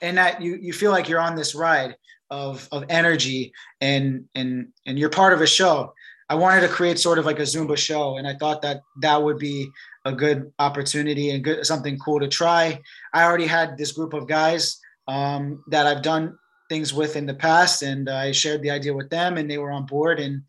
And 0.02 0.18
that 0.18 0.42
you, 0.42 0.58
you 0.62 0.74
feel 0.74 0.92
like 0.92 1.10
you're 1.10 1.20
on 1.20 1.36
this 1.36 1.54
ride 1.54 1.96
of, 2.30 2.68
of 2.72 2.86
energy 2.90 3.52
and, 3.82 4.26
and, 4.36 4.70
and 4.86 4.98
you're 4.98 5.10
part 5.10 5.34
of 5.34 5.42
a 5.42 5.48
show. 5.48 5.94
I 6.30 6.36
wanted 6.36 6.62
to 6.62 6.68
create 6.68 7.00
sort 7.00 7.18
of 7.18 7.26
like 7.26 7.40
a 7.40 7.44
Zumba 7.44 7.76
show, 7.76 8.18
and 8.18 8.28
I 8.28 8.36
thought 8.36 8.62
that 8.62 8.82
that 9.02 9.24
would 9.24 9.40
be 9.40 9.68
a 10.10 10.16
good 10.16 10.52
opportunity 10.60 11.30
and 11.30 11.44
good 11.44 11.66
something 11.66 11.98
cool 12.00 12.20
to 12.20 12.28
try. 12.28 12.82
I 13.14 13.24
already 13.24 13.48
had 13.48 13.78
this 13.78 13.92
group 13.92 14.14
of 14.14 14.28
guys 14.28 14.80
um, 15.08 15.64
that 15.68 15.88
I've 15.88 16.02
done 16.02 16.38
things 16.70 16.94
with 16.94 17.16
in 17.16 17.26
the 17.26 17.34
past, 17.34 17.82
and 17.82 18.10
I 18.10 18.32
shared 18.32 18.62
the 18.62 18.72
idea 18.72 18.94
with 18.94 19.10
them, 19.10 19.38
and 19.38 19.50
they 19.50 19.58
were 19.58 19.72
on 19.72 19.86
board. 19.86 20.20
And 20.20 20.44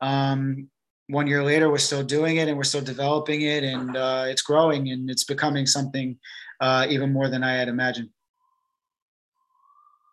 um, 0.00 0.68
one 1.08 1.26
year 1.26 1.42
later, 1.42 1.70
we're 1.70 1.78
still 1.78 2.04
doing 2.04 2.36
it, 2.36 2.48
and 2.48 2.56
we're 2.56 2.64
still 2.64 2.80
developing 2.94 3.42
it, 3.42 3.64
and 3.64 3.96
uh, 3.96 4.24
it's 4.26 4.42
growing, 4.42 4.90
and 4.90 5.10
it's 5.10 5.24
becoming 5.24 5.66
something 5.66 6.18
uh, 6.60 6.86
even 6.88 7.12
more 7.12 7.28
than 7.28 7.42
I 7.42 7.54
had 7.54 7.68
imagined. 7.68 8.10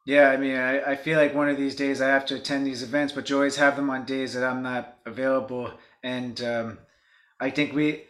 Yeah, 0.05 0.29
I 0.29 0.38
mean, 0.38 0.58
I, 0.58 0.91
I 0.91 0.96
feel 0.96 1.20
like 1.20 1.36
one 1.36 1.48
of 1.48 1.58
these 1.58 1.75
days 1.75 2.01
I 2.01 2.08
have 2.08 2.25
to 2.27 2.36
attend 2.36 2.65
these 2.65 2.81
events, 2.81 3.13
but 3.13 3.29
you 3.29 3.36
always 3.36 3.55
have 3.58 3.75
them 3.75 3.89
on 3.91 4.03
days 4.03 4.34
that 4.34 4.43
I'm 4.43 4.63
not 4.63 4.98
available. 5.05 5.72
And 6.03 6.41
um, 6.43 6.79
I 7.39 7.51
think 7.51 7.74
we, 7.74 8.05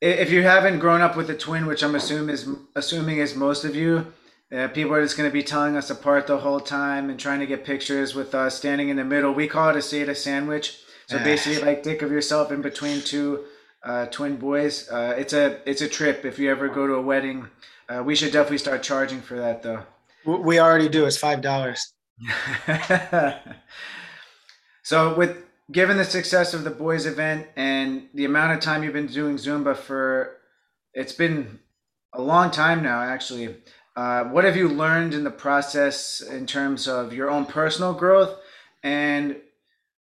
if 0.00 0.30
you 0.30 0.42
haven't 0.42 0.78
grown 0.78 1.00
up 1.00 1.16
with 1.16 1.28
a 1.30 1.34
twin, 1.34 1.66
which 1.66 1.82
I'm 1.82 1.94
assuming 1.94 2.30
is 2.30 2.48
assuming 2.76 3.18
is 3.18 3.34
most 3.34 3.64
of 3.64 3.74
you, 3.74 4.12
uh, 4.54 4.68
people 4.68 4.94
are 4.94 5.02
just 5.02 5.16
going 5.16 5.28
to 5.28 5.32
be 5.32 5.42
telling 5.42 5.76
us 5.76 5.90
apart 5.90 6.26
the 6.26 6.38
whole 6.38 6.60
time 6.60 7.10
and 7.10 7.18
trying 7.18 7.40
to 7.40 7.46
get 7.46 7.64
pictures 7.64 8.14
with 8.14 8.34
us 8.34 8.56
standing 8.56 8.88
in 8.88 8.96
the 8.96 9.04
middle. 9.04 9.32
We 9.32 9.48
call 9.48 9.70
it 9.70 9.76
a 9.76 9.80
Seda 9.80 10.16
sandwich. 10.16 10.80
So 11.06 11.18
basically, 11.24 11.64
like 11.64 11.82
think 11.82 12.02
of 12.02 12.10
yourself 12.10 12.52
in 12.52 12.60
between 12.60 13.00
two 13.00 13.44
uh, 13.82 14.06
twin 14.06 14.36
boys. 14.36 14.90
Uh, 14.90 15.14
it's 15.16 15.32
a 15.32 15.60
it's 15.68 15.80
a 15.80 15.88
trip. 15.88 16.26
If 16.26 16.38
you 16.38 16.50
ever 16.50 16.68
go 16.68 16.86
to 16.86 16.94
a 16.94 17.02
wedding, 17.02 17.48
uh, 17.88 18.02
we 18.04 18.14
should 18.14 18.30
definitely 18.30 18.58
start 18.58 18.82
charging 18.82 19.22
for 19.22 19.38
that 19.38 19.62
though. 19.62 19.84
We 20.26 20.58
already 20.58 20.90
do. 20.90 21.06
It's 21.06 21.16
five 21.16 21.40
dollars. 21.40 21.94
so 24.82 25.14
with 25.14 25.47
given 25.70 25.96
the 25.96 26.04
success 26.04 26.54
of 26.54 26.64
the 26.64 26.70
boys 26.70 27.06
event 27.06 27.46
and 27.56 28.08
the 28.14 28.24
amount 28.24 28.52
of 28.52 28.60
time 28.60 28.82
you've 28.82 28.92
been 28.92 29.06
doing 29.06 29.36
Zumba 29.36 29.76
for, 29.76 30.36
it's 30.94 31.12
been 31.12 31.58
a 32.12 32.22
long 32.22 32.50
time 32.50 32.82
now 32.82 33.02
actually. 33.02 33.56
Uh, 33.94 34.24
what 34.24 34.44
have 34.44 34.56
you 34.56 34.68
learned 34.68 35.12
in 35.12 35.24
the 35.24 35.30
process 35.30 36.20
in 36.20 36.46
terms 36.46 36.86
of 36.86 37.12
your 37.12 37.30
own 37.30 37.44
personal 37.44 37.92
growth 37.92 38.38
and 38.82 39.36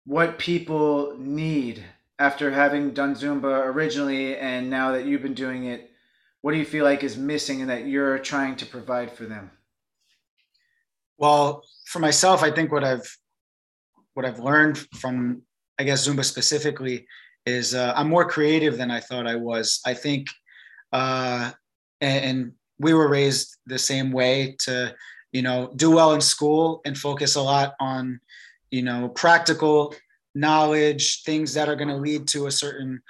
what 0.04 0.38
people 0.38 1.14
need 1.18 1.84
after 2.18 2.50
having 2.50 2.92
done 2.92 3.14
Zumba 3.14 3.66
originally 3.66 4.36
and 4.36 4.70
now 4.70 4.92
that 4.92 5.04
you've 5.04 5.22
been 5.22 5.34
doing 5.34 5.66
it? 5.66 5.90
What 6.40 6.52
do 6.52 6.58
you 6.58 6.64
feel 6.64 6.84
like 6.84 7.04
is 7.04 7.16
missing 7.16 7.60
and 7.60 7.70
that 7.70 7.86
you're 7.86 8.18
trying 8.18 8.56
to 8.56 8.66
provide 8.66 9.12
for 9.12 9.26
them? 9.26 9.50
Well, 11.18 11.62
for 11.84 12.00
myself, 12.00 12.42
I 12.42 12.50
think 12.50 12.72
what 12.72 12.82
I've 12.82 13.16
what 14.14 14.26
I've 14.26 14.40
learned 14.40 14.78
from 14.98 15.42
I 15.78 15.84
guess 15.84 16.06
Zumba 16.06 16.24
specifically 16.24 17.06
is 17.46 17.74
uh, 17.74 17.92
I'm 17.96 18.08
more 18.08 18.28
creative 18.28 18.76
than 18.76 18.90
I 18.90 19.00
thought 19.00 19.26
I 19.26 19.36
was. 19.36 19.80
I 19.84 19.94
think, 19.94 20.28
uh, 20.92 21.50
and, 22.00 22.24
and 22.24 22.52
we 22.78 22.94
were 22.94 23.08
raised 23.08 23.56
the 23.66 23.78
same 23.78 24.12
way 24.12 24.56
to 24.60 24.94
you 25.32 25.42
know 25.42 25.72
do 25.76 25.90
well 25.90 26.12
in 26.12 26.20
school 26.20 26.80
and 26.84 26.96
focus 26.96 27.34
a 27.36 27.42
lot 27.42 27.74
on 27.80 28.20
you 28.70 28.82
know 28.82 29.08
practical 29.08 29.94
knowledge 30.34 31.22
things 31.24 31.54
that 31.54 31.68
are 31.68 31.76
going 31.76 31.88
to 31.88 31.96
lead 31.96 32.26
to 32.28 32.46
a 32.46 32.50
certain 32.50 33.02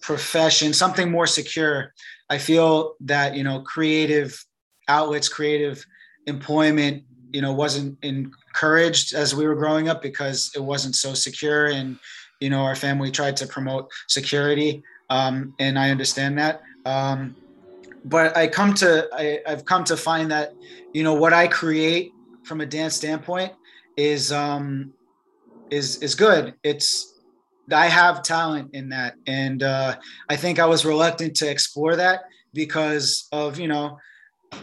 profession 0.00 0.72
something 0.72 1.10
more 1.10 1.26
secure 1.26 1.92
i 2.30 2.38
feel 2.38 2.94
that 3.00 3.34
you 3.34 3.42
know 3.42 3.60
creative 3.62 4.44
outlets 4.88 5.28
creative 5.28 5.84
employment 6.26 7.02
you 7.34 7.42
know 7.42 7.52
wasn't 7.52 7.98
encouraged 8.02 9.14
as 9.14 9.34
we 9.34 9.46
were 9.46 9.56
growing 9.56 9.88
up 9.88 10.00
because 10.00 10.50
it 10.54 10.62
wasn't 10.72 10.94
so 10.94 11.12
secure 11.12 11.66
and 11.66 11.98
you 12.40 12.48
know 12.48 12.62
our 12.62 12.76
family 12.76 13.10
tried 13.10 13.36
to 13.36 13.46
promote 13.46 13.90
security 14.08 14.82
um, 15.10 15.52
and 15.58 15.78
i 15.78 15.90
understand 15.90 16.38
that 16.38 16.62
um, 16.86 17.34
but 18.04 18.36
I 18.36 18.46
come 18.46 18.74
to 18.74 19.08
I, 19.12 19.40
I've 19.46 19.64
come 19.64 19.84
to 19.84 19.96
find 19.96 20.30
that 20.30 20.52
you 20.92 21.02
know 21.02 21.14
what 21.14 21.32
I 21.32 21.48
create 21.48 22.12
from 22.44 22.60
a 22.60 22.66
dance 22.66 22.94
standpoint 22.94 23.52
is 23.96 24.30
um 24.30 24.92
is 25.70 26.02
is 26.02 26.14
good. 26.14 26.54
It's 26.62 27.10
I 27.72 27.86
have 27.86 28.22
talent 28.22 28.74
in 28.74 28.90
that, 28.90 29.14
and 29.26 29.62
uh, 29.62 29.96
I 30.28 30.36
think 30.36 30.58
I 30.58 30.66
was 30.66 30.84
reluctant 30.84 31.36
to 31.36 31.50
explore 31.50 31.96
that 31.96 32.24
because 32.52 33.26
of 33.32 33.58
you 33.58 33.68
know 33.68 33.98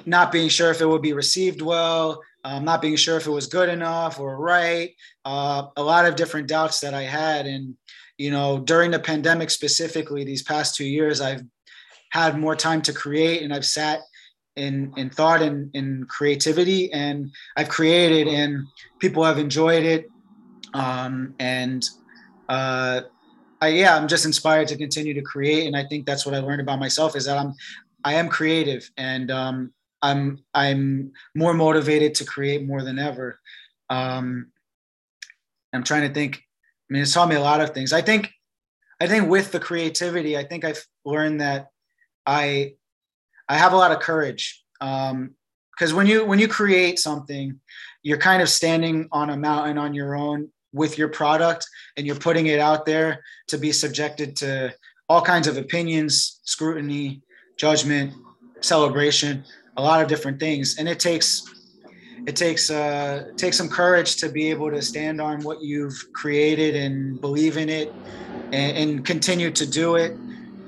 not 0.06 0.32
being 0.32 0.50
sure 0.50 0.70
if 0.70 0.82
it 0.82 0.86
would 0.86 1.02
be 1.02 1.14
received 1.14 1.62
well, 1.62 2.22
um, 2.44 2.66
not 2.66 2.82
being 2.82 2.96
sure 2.96 3.18
if 3.18 3.28
it 3.28 3.32
was 3.32 3.48
good 3.48 3.70
enough 3.70 4.20
or 4.20 4.38
right. 4.38 4.96
Uh, 5.26 5.68
a 5.78 5.84
lot 5.84 6.06
of 6.06 6.16
different 6.16 6.48
doubts 6.48 6.80
that 6.80 6.94
I 6.94 7.04
had, 7.04 7.46
and 7.46 7.76
you 8.18 8.32
know 8.32 8.60
during 8.60 8.92
the 8.92 9.00
pandemic 9.00 9.50
specifically, 9.50 10.24
these 10.24 10.44
past 10.44 10.76
two 10.76 10.86
years, 10.86 11.22
I've 11.22 11.44
had 12.12 12.38
more 12.38 12.56
time 12.56 12.82
to 12.84 12.94
create 12.94 13.42
and 13.42 13.54
I've 13.54 13.66
sat 13.66 14.02
in 14.56 14.94
in 14.98 15.10
thought 15.10 15.42
and 15.42 15.72
in 15.74 16.06
creativity 16.10 16.92
and 16.92 17.32
I've 17.56 17.70
created 17.70 18.28
and 18.28 18.66
people 19.00 19.24
have 19.24 19.40
enjoyed 19.40 19.84
it. 19.84 20.10
Um, 20.74 21.36
and 21.40 21.88
uh, 22.50 23.02
I, 23.62 23.70
yeah, 23.70 23.96
I'm 23.96 24.08
just 24.08 24.26
inspired 24.26 24.68
to 24.70 24.78
continue 24.78 25.14
to 25.14 25.22
create. 25.22 25.68
And 25.68 25.76
I 25.76 25.86
think 25.86 26.06
that's 26.06 26.26
what 26.26 26.36
I 26.36 26.40
learned 26.40 26.62
about 26.62 26.80
myself 26.80 27.16
is 27.16 27.26
that 27.26 27.38
I'm 27.38 27.54
I 28.04 28.16
am 28.16 28.30
creative 28.30 28.90
and 28.98 29.30
um, 29.30 29.74
I'm 30.02 30.40
I'm 30.54 31.12
more 31.36 31.54
motivated 31.54 32.16
to 32.16 32.26
create 32.26 32.66
more 32.66 32.84
than 32.84 33.00
ever. 33.00 33.40
Um, 33.90 34.52
I'm 35.74 35.84
trying 35.84 36.08
to 36.08 36.14
think. 36.14 36.38
I 36.38 36.94
mean, 36.94 37.04
it's 37.04 37.14
taught 37.14 37.30
me 37.30 37.36
a 37.36 37.42
lot 37.42 37.62
of 37.62 37.74
things. 37.74 37.94
I 37.94 38.02
think 38.02 38.32
I 39.00 39.08
think 39.08 39.30
with 39.30 39.52
the 39.52 39.60
creativity, 39.60 40.38
I 40.38 40.44
think 40.44 40.66
I've 40.66 40.86
learned 41.06 41.42
that 41.42 41.70
I 42.26 42.76
I 43.48 43.58
have 43.58 43.74
a 43.74 43.78
lot 43.78 43.92
of 43.92 44.00
courage 44.00 44.64
because 44.80 45.12
um, 45.12 45.96
when 45.96 46.08
you 46.08 46.26
when 46.26 46.40
you 46.40 46.48
create 46.48 47.00
something, 47.00 47.60
you're 48.04 48.18
kind 48.18 48.42
of 48.42 48.50
standing 48.50 49.08
on 49.12 49.30
a 49.30 49.38
mountain 49.38 49.78
on 49.78 49.94
your 49.94 50.16
own 50.16 50.50
with 50.74 50.98
your 50.98 51.10
product, 51.10 51.68
and 51.98 52.06
you're 52.06 52.16
putting 52.16 52.48
it 52.48 52.60
out 52.60 52.86
there 52.86 53.24
to 53.48 53.58
be 53.58 53.72
subjected 53.72 54.36
to 54.38 54.74
all 55.10 55.22
kinds 55.22 55.48
of 55.48 55.58
opinions, 55.58 56.40
scrutiny, 56.44 57.22
judgment, 57.58 58.14
celebration, 58.62 59.44
a 59.78 59.82
lot 59.82 60.02
of 60.02 60.08
different 60.08 60.40
things, 60.40 60.78
and 60.78 60.88
it 60.88 61.00
takes 61.00 61.44
it 62.28 62.36
takes 62.36 62.70
uh, 62.70 63.32
takes 63.36 63.58
some 63.58 63.70
courage 63.70 64.18
to 64.18 64.30
be 64.30 64.50
able 64.50 64.70
to 64.70 64.82
stand 64.82 65.20
on 65.20 65.42
what 65.42 65.62
you've 65.62 65.98
created 66.14 66.76
and 66.76 67.20
believe 67.20 67.58
in 67.58 67.70
it 67.70 67.92
and, 68.52 68.78
and 68.78 69.06
continue 69.06 69.52
to 69.52 69.66
do 69.66 69.96
it. 69.96 70.16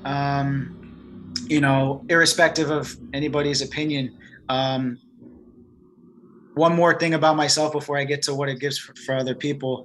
Um, 0.04 0.80
you 1.46 1.60
know, 1.60 2.04
irrespective 2.08 2.70
of 2.70 2.96
anybody's 3.12 3.62
opinion. 3.62 4.16
Um, 4.48 4.98
one 6.54 6.74
more 6.74 6.98
thing 6.98 7.14
about 7.14 7.36
myself 7.36 7.72
before 7.72 7.98
I 7.98 8.04
get 8.04 8.22
to 8.22 8.34
what 8.34 8.48
it 8.48 8.60
gives 8.60 8.78
for, 8.78 8.94
for 8.94 9.16
other 9.16 9.34
people. 9.34 9.84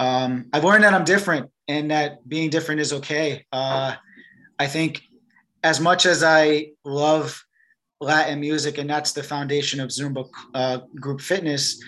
Um, 0.00 0.46
I've 0.52 0.64
learned 0.64 0.84
that 0.84 0.94
I'm 0.94 1.04
different 1.04 1.50
and 1.66 1.90
that 1.90 2.26
being 2.28 2.50
different 2.50 2.80
is 2.80 2.92
okay. 2.94 3.44
Uh, 3.52 3.94
I 4.58 4.66
think 4.66 5.02
as 5.62 5.80
much 5.80 6.06
as 6.06 6.22
I 6.22 6.70
love 6.84 7.44
Latin 8.00 8.38
music 8.38 8.78
and 8.78 8.88
that's 8.88 9.12
the 9.12 9.22
foundation 9.22 9.80
of 9.80 9.88
Zumba 9.88 10.28
uh, 10.54 10.78
group 11.00 11.20
fitness, 11.20 11.82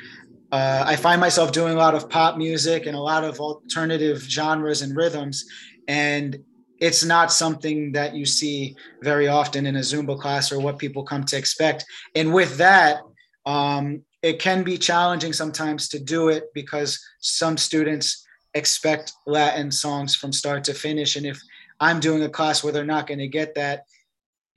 uh, 0.53 0.83
I 0.85 0.97
find 0.97 1.21
myself 1.21 1.53
doing 1.53 1.75
a 1.75 1.79
lot 1.79 1.95
of 1.95 2.11
pop 2.11 2.37
music 2.37 2.87
and 2.87 2.97
a 2.97 3.01
lot 3.01 3.23
of 3.23 3.39
alternative 3.39 4.19
genres 4.23 4.83
and 4.83 4.97
rhythms. 4.97 5.45
And 5.87 6.39
it's 6.81 7.05
not 7.05 7.31
something 7.31 7.93
that 7.93 8.15
you 8.17 8.27
see 8.27 8.75
very 9.03 9.29
often 9.29 9.67
in 9.67 9.77
a 9.77 9.81
Zumba 9.81 10.19
class 10.19 10.51
or 10.51 10.59
what 10.59 10.79
people 10.79 11.05
come 11.05 11.25
to 11.25 11.37
expect. 11.37 11.85
And 12.17 12.35
with 12.35 12.57
that, 12.57 13.01
um, 13.47 14.03
it 14.23 14.41
can 14.41 14.65
be 14.65 14.77
challenging 14.77 15.33
sometimes 15.33 15.89
to 15.89 16.01
do 16.01 16.29
it 16.29 16.45
because 16.55 16.99
some 17.21 17.57
students 17.57 18.27
expect 18.55 19.13
Latin 19.27 19.71
songs 19.71 20.17
from 20.17 20.33
start 20.33 20.65
to 20.65 20.75
finish. 20.75 21.17
And 21.17 21.25
if 21.25 21.41
I'm 21.79 22.01
doing 22.01 22.25
a 22.25 22.29
class 22.29 22.65
where 22.65 22.73
they're 22.73 22.85
not 22.85 23.07
going 23.07 23.21
to 23.21 23.29
get 23.29 23.55
that, 23.55 23.85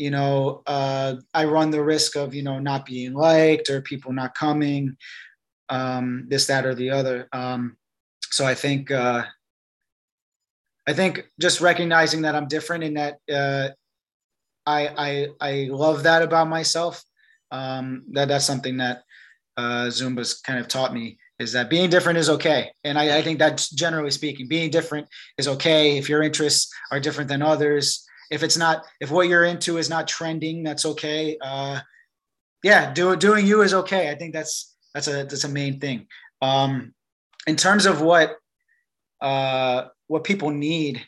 you 0.04 0.12
know, 0.12 0.62
uh, 0.68 1.16
I 1.34 1.46
run 1.46 1.72
the 1.72 1.82
risk 1.82 2.18
of, 2.18 2.36
you 2.36 2.44
know, 2.44 2.60
not 2.60 2.86
being 2.86 3.14
liked 3.14 3.70
or 3.70 3.82
people 3.82 4.12
not 4.12 4.36
coming, 4.36 4.98
um, 5.70 6.26
this, 6.28 6.46
that, 6.48 6.66
or 6.66 6.76
the 6.76 6.90
other. 6.90 7.30
Um, 7.32 7.78
so 8.30 8.46
I 8.46 8.54
think, 8.54 8.92
uh, 8.92 9.24
I 10.86 10.94
think 10.94 11.24
just 11.40 11.62
recognizing 11.62 12.24
that 12.24 12.36
I'm 12.36 12.50
different 12.50 12.84
and 12.84 12.98
that 12.98 13.16
uh, 13.32 13.70
I, 14.66 14.82
I 15.08 15.28
I 15.40 15.54
love 15.72 16.04
that 16.04 16.22
about 16.22 16.50
myself. 16.50 17.02
Um, 17.52 18.04
that 18.12 18.28
that's 18.28 18.46
something 18.46 18.78
that 18.78 19.04
uh, 19.56 19.88
Zumba's 19.88 20.42
kind 20.42 20.60
of 20.60 20.68
taught 20.68 20.94
me 20.94 21.18
is 21.40 21.54
that 21.54 21.70
being 21.70 21.90
different 21.90 22.20
is 22.20 22.30
okay. 22.30 22.72
And 22.84 23.00
I, 23.00 23.20
I 23.20 23.22
think 23.22 23.40
that 23.40 23.66
generally 23.74 24.12
speaking, 24.12 24.50
being 24.50 24.70
different 24.70 25.08
is 25.38 25.48
okay. 25.48 25.98
If 25.98 26.10
your 26.10 26.24
interests 26.24 26.70
are 26.92 27.00
different 27.00 27.30
than 27.30 27.42
others, 27.42 28.06
if 28.32 28.44
it's 28.44 28.58
not, 28.58 28.86
if 29.00 29.12
what 29.12 29.28
you're 29.28 29.46
into 29.46 29.78
is 29.78 29.90
not 29.90 30.08
trending, 30.08 30.64
that's 30.64 30.86
okay. 30.86 31.38
Uh, 31.42 31.80
yeah, 32.64 32.94
do, 32.94 33.16
doing 33.16 33.46
you 33.46 33.62
is 33.62 33.74
okay. 33.74 34.10
I 34.10 34.16
think 34.16 34.34
that's 34.34 34.76
that's 34.94 35.08
a 35.08 35.24
that's 35.24 35.44
a 35.44 35.50
main 35.50 35.80
thing. 35.80 36.08
Um, 36.42 36.94
in 37.48 37.56
terms 37.56 37.86
of 37.86 38.02
what 38.02 38.38
uh, 39.22 39.86
what 40.08 40.24
people 40.24 40.50
need 40.50 41.06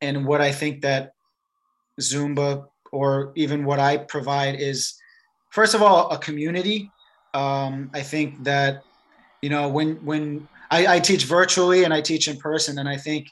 and 0.00 0.26
what 0.26 0.40
I 0.40 0.52
think 0.52 0.82
that 0.82 1.12
Zumba 2.00 2.66
or 2.92 3.32
even 3.36 3.64
what 3.64 3.78
I 3.78 3.98
provide 3.98 4.60
is, 4.60 4.94
first 5.50 5.74
of 5.74 5.82
all, 5.82 6.10
a 6.10 6.18
community. 6.18 6.90
Um, 7.34 7.90
I 7.92 8.02
think 8.02 8.44
that, 8.44 8.82
you 9.42 9.50
know, 9.50 9.68
when 9.68 9.96
when 10.04 10.48
I, 10.70 10.96
I 10.96 11.00
teach 11.00 11.24
virtually 11.24 11.84
and 11.84 11.92
I 11.92 12.00
teach 12.00 12.28
in 12.28 12.36
person, 12.36 12.78
and 12.78 12.88
I 12.88 12.96
think 12.96 13.28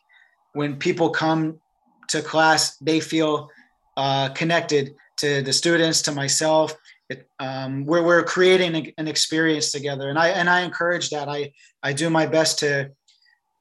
when 0.52 0.76
people 0.76 1.10
come 1.10 1.60
to 2.08 2.22
class, 2.22 2.76
they 2.78 3.00
feel 3.00 3.48
uh, 3.96 4.30
connected 4.30 4.94
to 5.18 5.42
the 5.42 5.52
students, 5.52 6.02
to 6.02 6.12
myself. 6.12 6.74
It, 7.08 7.28
um, 7.38 7.84
we're, 7.84 8.02
we're 8.02 8.24
creating 8.24 8.92
an 8.96 9.08
experience 9.08 9.70
together, 9.70 10.08
and 10.08 10.18
I 10.18 10.28
and 10.28 10.48
I 10.48 10.62
encourage 10.62 11.10
that. 11.10 11.28
I 11.28 11.52
I 11.82 11.92
do 11.92 12.08
my 12.08 12.26
best 12.26 12.58
to 12.60 12.90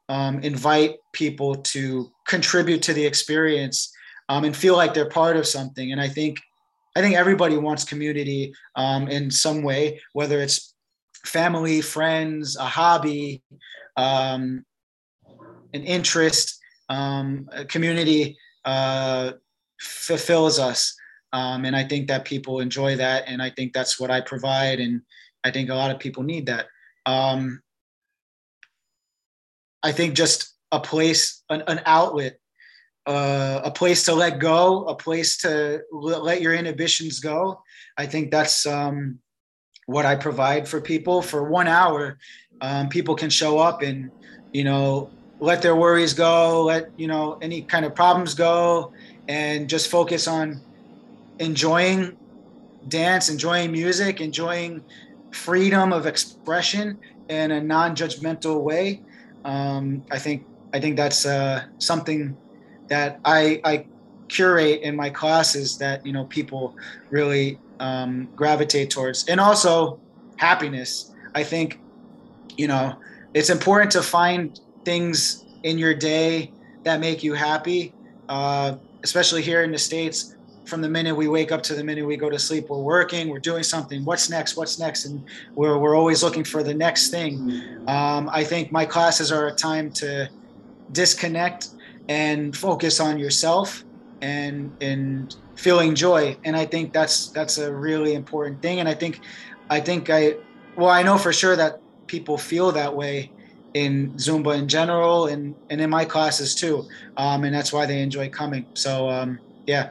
um, 0.09 0.39
invite 0.39 0.95
people 1.12 1.55
to 1.55 2.12
contribute 2.27 2.81
to 2.83 2.93
the 2.93 3.05
experience 3.05 3.91
um, 4.29 4.43
and 4.43 4.55
feel 4.55 4.75
like 4.75 4.93
they're 4.93 5.09
part 5.09 5.38
of 5.38 5.47
something. 5.47 5.91
And 5.91 6.01
I 6.01 6.07
think 6.07 6.39
I 6.95 7.01
think 7.01 7.15
everybody 7.15 7.57
wants 7.57 7.83
community 7.83 8.53
um, 8.75 9.07
in 9.07 9.31
some 9.31 9.63
way, 9.63 10.00
whether 10.13 10.39
it's 10.39 10.73
family, 11.25 11.81
friends, 11.81 12.55
a 12.55 12.65
hobby, 12.65 13.41
um, 13.97 14.63
an 15.73 15.83
interest. 15.83 16.59
Um, 16.89 17.49
community 17.69 18.37
uh, 18.65 19.33
fulfills 19.79 20.59
us. 20.59 20.95
Um, 21.31 21.65
and 21.65 21.75
I 21.75 21.83
think 21.83 22.07
that 22.07 22.25
people 22.25 22.59
enjoy 22.59 22.95
that. 22.97 23.23
And 23.27 23.41
I 23.41 23.49
think 23.49 23.73
that's 23.73 23.99
what 23.99 24.11
I 24.11 24.21
provide. 24.21 24.79
And 24.79 25.01
I 25.43 25.51
think 25.51 25.69
a 25.69 25.75
lot 25.75 25.91
of 25.91 25.99
people 25.99 26.23
need 26.23 26.45
that. 26.45 26.67
Um, 27.05 27.61
I 29.81 29.91
think 29.91 30.13
just 30.13 30.53
a 30.71 30.79
place, 30.79 31.43
an, 31.49 31.63
an 31.67 31.81
outlet, 31.85 32.37
uh, 33.05 33.61
a 33.63 33.71
place 33.71 34.03
to 34.05 34.13
let 34.13 34.39
go, 34.39 34.85
a 34.85 34.95
place 34.95 35.37
to 35.37 35.81
let 35.91 36.41
your 36.41 36.53
inhibitions 36.53 37.19
go. 37.19 37.61
I 37.97 38.05
think 38.05 38.31
that's 38.31 38.65
um, 38.65 39.19
what 39.87 40.05
I 40.05 40.15
provide 40.15 40.67
for 40.67 40.79
people. 40.79 41.21
For 41.21 41.49
one 41.49 41.67
hour, 41.67 42.17
um, 42.61 42.89
people 42.89 43.15
can 43.15 43.29
show 43.29 43.59
up 43.59 43.81
and, 43.81 44.09
you 44.53 44.63
know, 44.63 45.09
let 45.39 45.61
their 45.61 45.75
worries 45.75 46.13
go, 46.13 46.63
let, 46.63 46.91
you 46.97 47.07
know, 47.07 47.37
any 47.41 47.63
kind 47.63 47.85
of 47.85 47.95
problems 47.95 48.33
go, 48.33 48.93
and 49.27 49.69
just 49.69 49.89
focus 49.89 50.27
on 50.27 50.61
enjoying 51.39 52.17
dance, 52.87 53.29
enjoying 53.29 53.71
music, 53.71 54.21
enjoying 54.21 54.83
freedom 55.31 55.91
of 55.93 56.05
expression 56.05 56.97
in 57.29 57.51
a 57.51 57.61
non 57.61 57.95
judgmental 57.95 58.61
way 58.61 59.01
Um, 59.45 60.05
I 60.11 60.19
think 60.19 60.45
I 60.73 60.79
think 60.79 60.95
that's 60.95 61.25
uh, 61.25 61.65
something 61.77 62.37
that 62.87 63.19
I, 63.25 63.61
I 63.63 63.85
curate 64.29 64.81
in 64.81 64.95
my 64.95 65.09
classes 65.09 65.77
that 65.77 66.05
you 66.05 66.13
know 66.13 66.25
people 66.25 66.75
really 67.09 67.59
um, 67.79 68.29
gravitate 68.35 68.89
towards, 68.89 69.27
and 69.27 69.39
also 69.39 69.99
happiness. 70.37 71.11
I 71.35 71.43
think 71.43 71.79
you 72.57 72.67
know 72.67 72.95
it's 73.33 73.49
important 73.49 73.91
to 73.91 74.01
find 74.01 74.59
things 74.85 75.45
in 75.63 75.77
your 75.77 75.93
day 75.93 76.51
that 76.83 76.99
make 76.99 77.23
you 77.23 77.33
happy, 77.33 77.93
uh, 78.29 78.75
especially 79.03 79.41
here 79.41 79.63
in 79.63 79.71
the 79.71 79.77
states. 79.77 80.35
From 80.65 80.81
the 80.81 80.89
minute 80.89 81.13
we 81.15 81.27
wake 81.27 81.51
up 81.51 81.61
to 81.63 81.75
the 81.75 81.83
minute 81.83 82.05
we 82.05 82.15
go 82.15 82.29
to 82.29 82.39
sleep, 82.39 82.69
we're 82.69 82.77
working, 82.77 83.27
we're 83.27 83.39
doing 83.39 83.63
something. 83.63 84.05
What's 84.05 84.29
next? 84.29 84.55
What's 84.55 84.79
next? 84.79 85.05
And 85.05 85.23
we're, 85.55 85.77
we're 85.77 85.95
always 85.95 86.23
looking 86.23 86.45
for 86.45 86.63
the 86.63 86.73
next 86.73 87.09
thing. 87.09 87.83
Um, 87.87 88.29
I 88.31 88.45
think 88.45 88.71
my 88.71 88.85
classes 88.85 89.29
are 89.29 89.47
a 89.47 89.51
time 89.53 89.91
to 89.93 90.29
disconnect 90.93 91.69
and 92.07 92.55
focus 92.55 92.99
on 92.99 93.17
yourself 93.17 93.83
and 94.21 94.75
and 94.81 95.35
feeling 95.55 95.93
joy 95.95 96.35
and 96.45 96.55
i 96.55 96.65
think 96.65 96.93
that's 96.93 97.29
that's 97.29 97.57
a 97.57 97.71
really 97.71 98.13
important 98.13 98.61
thing 98.61 98.79
and 98.79 98.87
i 98.87 98.93
think 98.93 99.21
i 99.69 99.79
think 99.79 100.09
i 100.09 100.33
well 100.75 100.89
i 100.89 101.03
know 101.03 101.17
for 101.17 101.31
sure 101.33 101.55
that 101.55 101.79
people 102.07 102.37
feel 102.37 102.71
that 102.71 102.93
way 102.93 103.31
in 103.74 104.13
zumba 104.18 104.58
in 104.58 104.68
general 104.68 105.27
and 105.27 105.56
and 105.70 105.82
in 105.82 105.89
my 105.89 106.06
classes 106.06 106.56
too 106.56 106.88
um, 107.18 107.44
and 107.44 107.53
that's 107.53 107.74
why 107.74 107.86
they 107.86 108.01
enjoy 108.01 108.30
coming 108.30 108.68
so 108.75 109.10
um, 109.10 109.39
yeah 109.65 109.89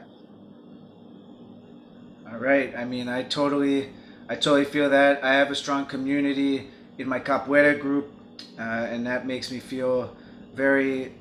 all 2.31 2.39
right 2.39 2.73
i 2.77 2.85
mean 2.85 3.09
i 3.09 3.23
totally 3.23 3.89
i 4.29 4.35
totally 4.35 4.65
feel 4.65 4.89
that 4.89 5.23
i 5.23 5.33
have 5.33 5.51
a 5.51 5.55
strong 5.55 5.85
community 5.85 6.69
in 6.97 7.07
my 7.07 7.19
capoeira 7.19 7.77
group 7.79 8.13
uh, 8.57 8.61
and 8.61 9.05
that 9.07 9.25
makes 9.25 9.51
me 9.51 9.59
feel 9.59 10.15
very 10.53 11.11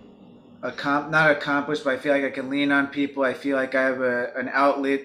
accom- 0.64 1.11
not 1.11 1.31
accomplished, 1.31 1.85
but 1.85 1.95
I 1.95 1.99
feel 1.99 2.12
like 2.12 2.25
I 2.25 2.31
can 2.31 2.50
lean 2.50 2.73
on 2.73 2.88
people. 2.88 3.25
I 3.25 3.35
feel 3.35 3.57
like 3.57 3.75
I 3.75 3.83
have 3.83 4.00
a, 4.00 4.33
an 4.37 4.50
outlet 4.52 5.02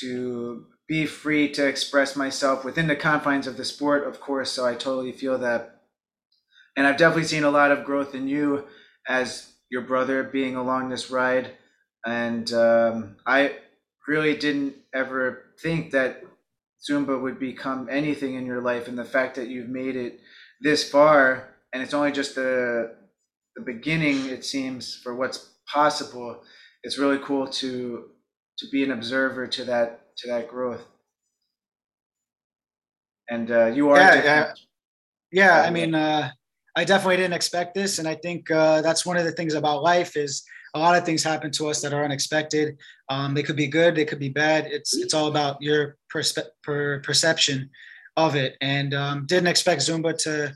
to 0.00 0.66
be 0.88 1.06
free 1.06 1.50
to 1.52 1.66
express 1.66 2.16
myself 2.16 2.64
within 2.64 2.86
the 2.88 2.96
confines 2.96 3.46
of 3.46 3.56
the 3.56 3.64
sport, 3.64 4.06
of 4.06 4.20
course. 4.20 4.50
So 4.50 4.66
I 4.66 4.74
totally 4.74 5.12
feel 5.12 5.38
that. 5.38 5.71
And 6.76 6.86
I've 6.86 6.96
definitely 6.96 7.24
seen 7.24 7.44
a 7.44 7.50
lot 7.50 7.70
of 7.70 7.84
growth 7.84 8.14
in 8.14 8.28
you 8.28 8.66
as 9.06 9.52
your 9.70 9.82
brother 9.82 10.22
being 10.22 10.56
along 10.56 10.88
this 10.88 11.10
ride. 11.10 11.52
And 12.04 12.52
um, 12.52 13.16
I 13.26 13.56
really 14.08 14.36
didn't 14.36 14.76
ever 14.94 15.44
think 15.60 15.92
that 15.92 16.22
Zumba 16.88 17.20
would 17.20 17.38
become 17.38 17.88
anything 17.90 18.34
in 18.34 18.46
your 18.46 18.60
life. 18.60 18.88
And 18.88 18.98
the 18.98 19.04
fact 19.04 19.36
that 19.36 19.48
you've 19.48 19.68
made 19.68 19.96
it 19.96 20.20
this 20.60 20.88
far, 20.88 21.54
and 21.72 21.82
it's 21.82 21.94
only 21.94 22.12
just 22.12 22.34
the 22.34 22.96
the 23.54 23.62
beginning, 23.62 24.26
it 24.26 24.44
seems, 24.44 24.96
for 24.96 25.14
what's 25.14 25.50
possible. 25.72 26.42
It's 26.82 26.98
really 26.98 27.18
cool 27.18 27.46
to 27.46 28.10
to 28.58 28.66
be 28.70 28.82
an 28.82 28.90
observer 28.90 29.46
to 29.46 29.64
that 29.64 30.16
to 30.18 30.28
that 30.28 30.48
growth. 30.48 30.82
And 33.28 33.50
uh, 33.50 33.66
you 33.66 33.90
are 33.90 33.98
yeah, 33.98 34.24
yeah, 34.24 34.52
yeah. 35.30 35.62
I 35.62 35.70
mean, 35.70 35.94
uh, 35.94 36.32
I 36.74 36.84
definitely 36.84 37.18
didn't 37.18 37.34
expect 37.34 37.74
this, 37.74 37.98
and 37.98 38.08
I 38.08 38.14
think 38.14 38.50
uh, 38.50 38.80
that's 38.80 39.04
one 39.04 39.16
of 39.16 39.24
the 39.24 39.32
things 39.32 39.54
about 39.54 39.82
life 39.82 40.16
is 40.16 40.42
a 40.74 40.78
lot 40.78 40.96
of 40.96 41.04
things 41.04 41.22
happen 41.22 41.50
to 41.52 41.68
us 41.68 41.82
that 41.82 41.92
are 41.92 42.04
unexpected. 42.04 42.78
Um, 43.10 43.34
they 43.34 43.42
could 43.42 43.56
be 43.56 43.66
good, 43.66 43.94
they 43.94 44.06
could 44.06 44.18
be 44.18 44.30
bad. 44.30 44.66
It's 44.66 44.96
it's 44.96 45.12
all 45.12 45.28
about 45.28 45.60
your 45.60 45.98
perspe- 46.12 46.48
per 46.62 47.00
perception 47.00 47.68
of 48.16 48.36
it. 48.36 48.56
And 48.60 48.94
um, 48.94 49.26
didn't 49.26 49.48
expect 49.48 49.82
Zumba 49.82 50.16
to 50.24 50.54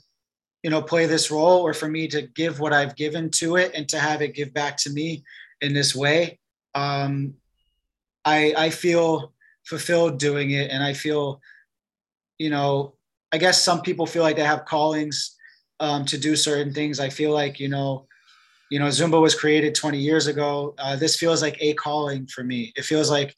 you 0.67 0.71
know 0.71 0.83
play 0.83 1.07
this 1.07 1.31
role 1.31 1.61
or 1.61 1.73
for 1.73 1.89
me 1.89 2.09
to 2.09 2.23
give 2.23 2.59
what 2.59 2.73
i've 2.73 2.97
given 2.97 3.31
to 3.31 3.55
it 3.55 3.71
and 3.77 3.89
to 3.89 4.01
have 4.01 4.21
it 4.21 4.35
give 4.35 4.53
back 4.53 4.77
to 4.77 4.91
me 4.91 5.23
in 5.61 5.73
this 5.73 5.95
way 5.95 6.41
um, 6.75 7.35
i 8.25 8.53
i 8.59 8.69
feel 8.69 9.33
fulfilled 9.65 10.19
doing 10.19 10.51
it 10.51 10.73
and 10.73 10.83
i 10.83 10.93
feel 10.93 11.41
you 12.39 12.51
know 12.51 12.95
i 13.31 13.39
guess 13.39 13.63
some 13.63 13.81
people 13.81 14.07
feel 14.07 14.25
like 14.25 14.35
they 14.35 14.43
have 14.43 14.65
callings 14.65 15.36
um, 15.81 16.05
to 16.07 16.19
do 16.19 16.37
certain 16.37 16.73
things. 16.73 17.01
I 17.01 17.09
feel 17.09 17.33
like 17.33 17.61
you 17.61 17.69
know 17.69 18.07
you 18.71 18.79
know 18.79 18.87
zumba 18.87 19.21
was 19.21 19.35
created 19.35 19.75
20 19.75 19.99
years 19.99 20.27
ago. 20.27 20.75
Uh, 20.79 20.97
this 20.97 21.17
feels 21.17 21.43
like 21.43 21.57
a 21.61 21.75
calling 21.75 22.27
for 22.27 22.43
me. 22.45 22.73
It 22.77 22.85
feels 22.85 23.11
like 23.11 23.35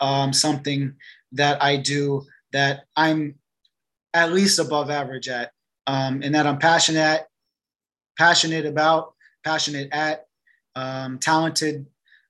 um, 0.00 0.32
something 0.32 0.94
that 1.32 1.60
i 1.62 1.76
do 1.76 2.22
that 2.52 2.84
i'm 2.94 3.34
at 4.14 4.32
least 4.32 4.58
above 4.58 4.90
average 4.90 5.28
at 5.28 5.50
um, 5.86 6.20
and 6.22 6.34
that 6.34 6.46
I'm 6.46 6.58
passionate, 6.58 7.26
passionate 8.18 8.66
about, 8.66 9.14
passionate 9.44 9.88
at, 9.92 10.26
um, 10.74 11.18
talented 11.18 11.86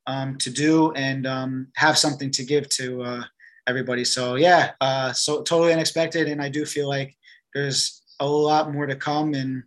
um, 0.07 0.37
to 0.39 0.51
do, 0.51 0.93
and 0.93 1.27
um, 1.27 1.69
have 1.77 1.99
something 1.99 2.31
to 2.33 2.45
give 2.45 2.69
to 2.71 3.03
uh, 3.03 3.23
everybody. 3.67 4.05
So 4.05 4.35
yeah, 4.35 4.73
uh, 4.81 5.13
so 5.13 5.43
totally 5.43 5.73
unexpected, 5.73 6.29
and 6.29 6.43
I 6.43 6.49
do 6.49 6.65
feel 6.65 6.89
like 6.89 7.17
there's 7.55 8.03
a 8.21 8.27
lot 8.27 8.73
more 8.73 8.87
to 8.87 8.97
come, 8.97 9.35
and 9.35 9.65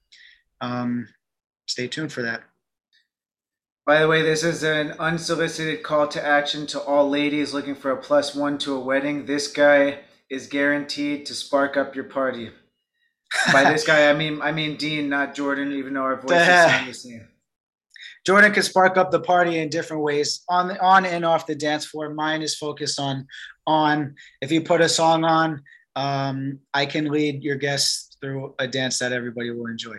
um, 0.61 1.07
stay 1.67 1.87
tuned 1.87 2.11
for 2.11 2.23
that. 2.23 2.43
By 3.85 4.01
the 4.01 4.07
way, 4.07 4.21
this 4.21 4.43
is 4.43 4.61
an 4.61 4.91
unsolicited 4.99 5.81
call 5.81 6.07
to 6.09 6.23
action 6.23 6.67
to 6.67 6.79
all 6.79 7.09
ladies 7.09 7.55
looking 7.55 7.73
for 7.73 7.89
a 7.89 7.97
plus 7.97 8.35
one 8.35 8.59
to 8.59 8.75
a 8.75 8.79
wedding. 8.79 9.25
This 9.25 9.47
guy 9.47 10.01
is 10.29 10.45
guaranteed 10.45 11.25
to 11.25 11.33
spark 11.33 11.75
up 11.75 11.95
your 11.95 12.03
party. 12.03 12.51
By 13.51 13.71
this 13.71 13.85
guy, 13.85 14.09
I 14.09 14.13
mean 14.13 14.41
I 14.41 14.51
mean 14.51 14.77
Dean, 14.77 15.09
not 15.09 15.33
Jordan, 15.33 15.71
even 15.71 15.95
though 15.95 16.01
our 16.01 16.21
voices 16.21 16.45
sound 16.45 16.87
the 16.87 16.93
same. 16.93 17.27
Jordan 18.25 18.51
can 18.51 18.63
spark 18.63 18.97
up 18.97 19.11
the 19.11 19.19
party 19.19 19.57
in 19.57 19.69
different 19.69 20.03
ways 20.03 20.43
on 20.49 20.77
on 20.77 21.05
and 21.05 21.25
off 21.25 21.47
the 21.47 21.55
dance 21.55 21.85
floor. 21.85 22.13
Mine 22.13 22.43
is 22.43 22.55
focused 22.55 22.99
on 22.99 23.27
on. 23.65 24.15
If 24.41 24.51
you 24.51 24.61
put 24.61 24.81
a 24.81 24.89
song 24.89 25.23
on, 25.23 25.63
um, 25.95 26.59
I 26.73 26.85
can 26.85 27.05
lead 27.05 27.43
your 27.43 27.55
guests 27.55 28.08
through 28.21 28.55
a 28.59 28.67
dance 28.67 28.99
that 28.99 29.11
everybody 29.11 29.51
will 29.51 29.67
enjoy. 29.67 29.95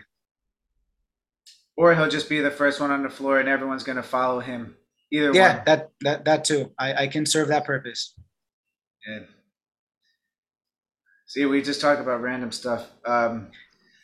Or 1.76 1.94
he'll 1.94 2.08
just 2.08 2.28
be 2.28 2.40
the 2.40 2.50
first 2.50 2.80
one 2.80 2.90
on 2.90 3.02
the 3.02 3.08
floor, 3.08 3.40
and 3.40 3.48
everyone's 3.48 3.84
going 3.84 3.96
to 3.96 4.02
follow 4.02 4.40
him. 4.40 4.76
Either 5.12 5.32
way. 5.32 5.38
yeah, 5.38 5.56
one. 5.56 5.62
that 5.66 5.90
that 6.02 6.24
that 6.24 6.44
too. 6.44 6.70
I, 6.78 6.94
I 6.94 7.06
can 7.08 7.26
serve 7.26 7.48
that 7.48 7.64
purpose. 7.64 8.14
Yeah. 9.08 9.20
See, 11.26 11.46
we 11.46 11.62
just 11.62 11.80
talk 11.80 11.98
about 11.98 12.22
random 12.22 12.52
stuff. 12.52 12.88
Um, 13.04 13.48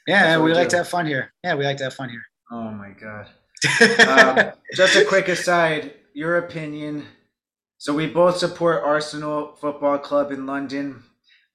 yeah, 0.07 0.39
we, 0.39 0.47
we 0.47 0.55
like 0.55 0.69
to 0.71 0.79
have 0.79 0.89
fun 0.89 1.07
here. 1.07 1.33
Yeah, 1.45 1.55
we 1.55 1.65
like 1.65 1.77
to 1.79 1.85
have 1.85 1.95
fun 1.95 2.09
here. 2.09 2.23
Oh 2.51 2.71
my 2.71 2.91
god. 2.91 3.29
um, 4.09 4.53
just 4.75 4.97
a 4.97 5.05
quick 5.05 5.29
aside, 5.29 5.95
your 6.15 6.39
opinion. 6.39 7.07
So 7.79 7.95
we 7.95 8.07
both 8.07 8.39
support 8.39 8.83
Arsenal 8.85 9.57
Football 9.61 9.99
Club 9.99 10.31
in 10.31 10.47
London. 10.47 11.03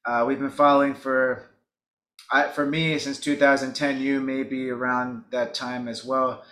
Uh, 0.06 0.26
we've 0.28 0.39
been 0.39 0.50
following 0.50 0.93
for, 0.93 1.51
I, 2.32 2.48
for 2.48 2.66
me 2.66 2.98
since 3.00 3.20
2010. 3.20 4.00
You 4.00 4.20
maybe 4.20 4.70
around 4.70 5.24
that 5.32 5.54
time 5.54 5.88
as 5.88 6.04
well. 6.04 6.44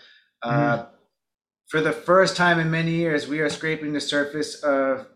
Uh, 0.41 0.77
mm. 0.77 0.88
For 1.67 1.82
the 1.82 1.91
first 1.91 2.36
time 2.36 2.60
in 2.60 2.71
many 2.71 2.91
years, 2.91 3.27
we 3.27 3.39
are 3.39 3.49
scraping 3.49 3.93
the 3.93 4.01
surface 4.01 4.63
of 4.63 5.08